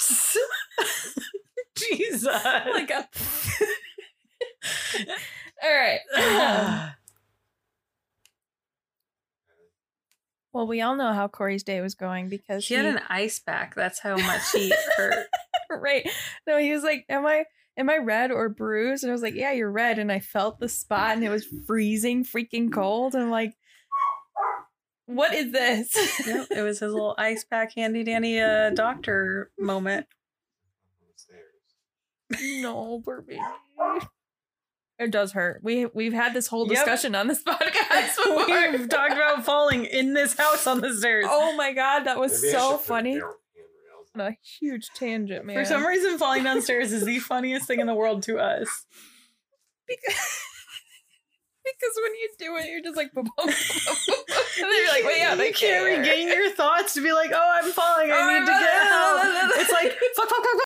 [1.78, 2.26] Jesus.
[2.26, 3.08] Like a.
[5.64, 6.00] All right.
[6.18, 6.92] Um,
[10.54, 13.76] well, we all know how Corey's day was going because he had an ice pack.
[13.76, 15.28] That's how much he hurt.
[15.70, 16.10] right.
[16.48, 17.46] No, he was like, "Am I
[17.78, 20.60] am I red or bruised?" And I was like, "Yeah, you're red." And I felt
[20.60, 23.14] the spot, and it was freezing, freaking cold.
[23.14, 23.54] And I'm like,
[25.08, 25.96] "What is this?"
[26.28, 30.06] Yep, it was his little ice pack handy dandy uh, doctor moment.
[32.62, 33.42] no, poor baby.
[35.00, 35.62] It does hurt.
[35.64, 36.76] We we've had this whole Yep.
[36.76, 38.72] discussion on this podcast before.
[38.72, 41.26] We've talked about falling in this house on the stairs.
[41.30, 43.22] Oh my god, that was Maybe so funny.
[44.16, 45.56] On a huge tangent, man.
[45.56, 48.86] For some reason, falling downstairs is the funniest thing in the world to us.
[49.88, 50.16] because,
[51.76, 55.06] because when you do it, you're just like, boom, boom, boom, and then you're like,
[55.06, 58.12] wait, yeah, you can't regain your thoughts to be like, oh, I'm falling.
[58.12, 59.18] I oh, need to get help.
[59.60, 59.92] It's like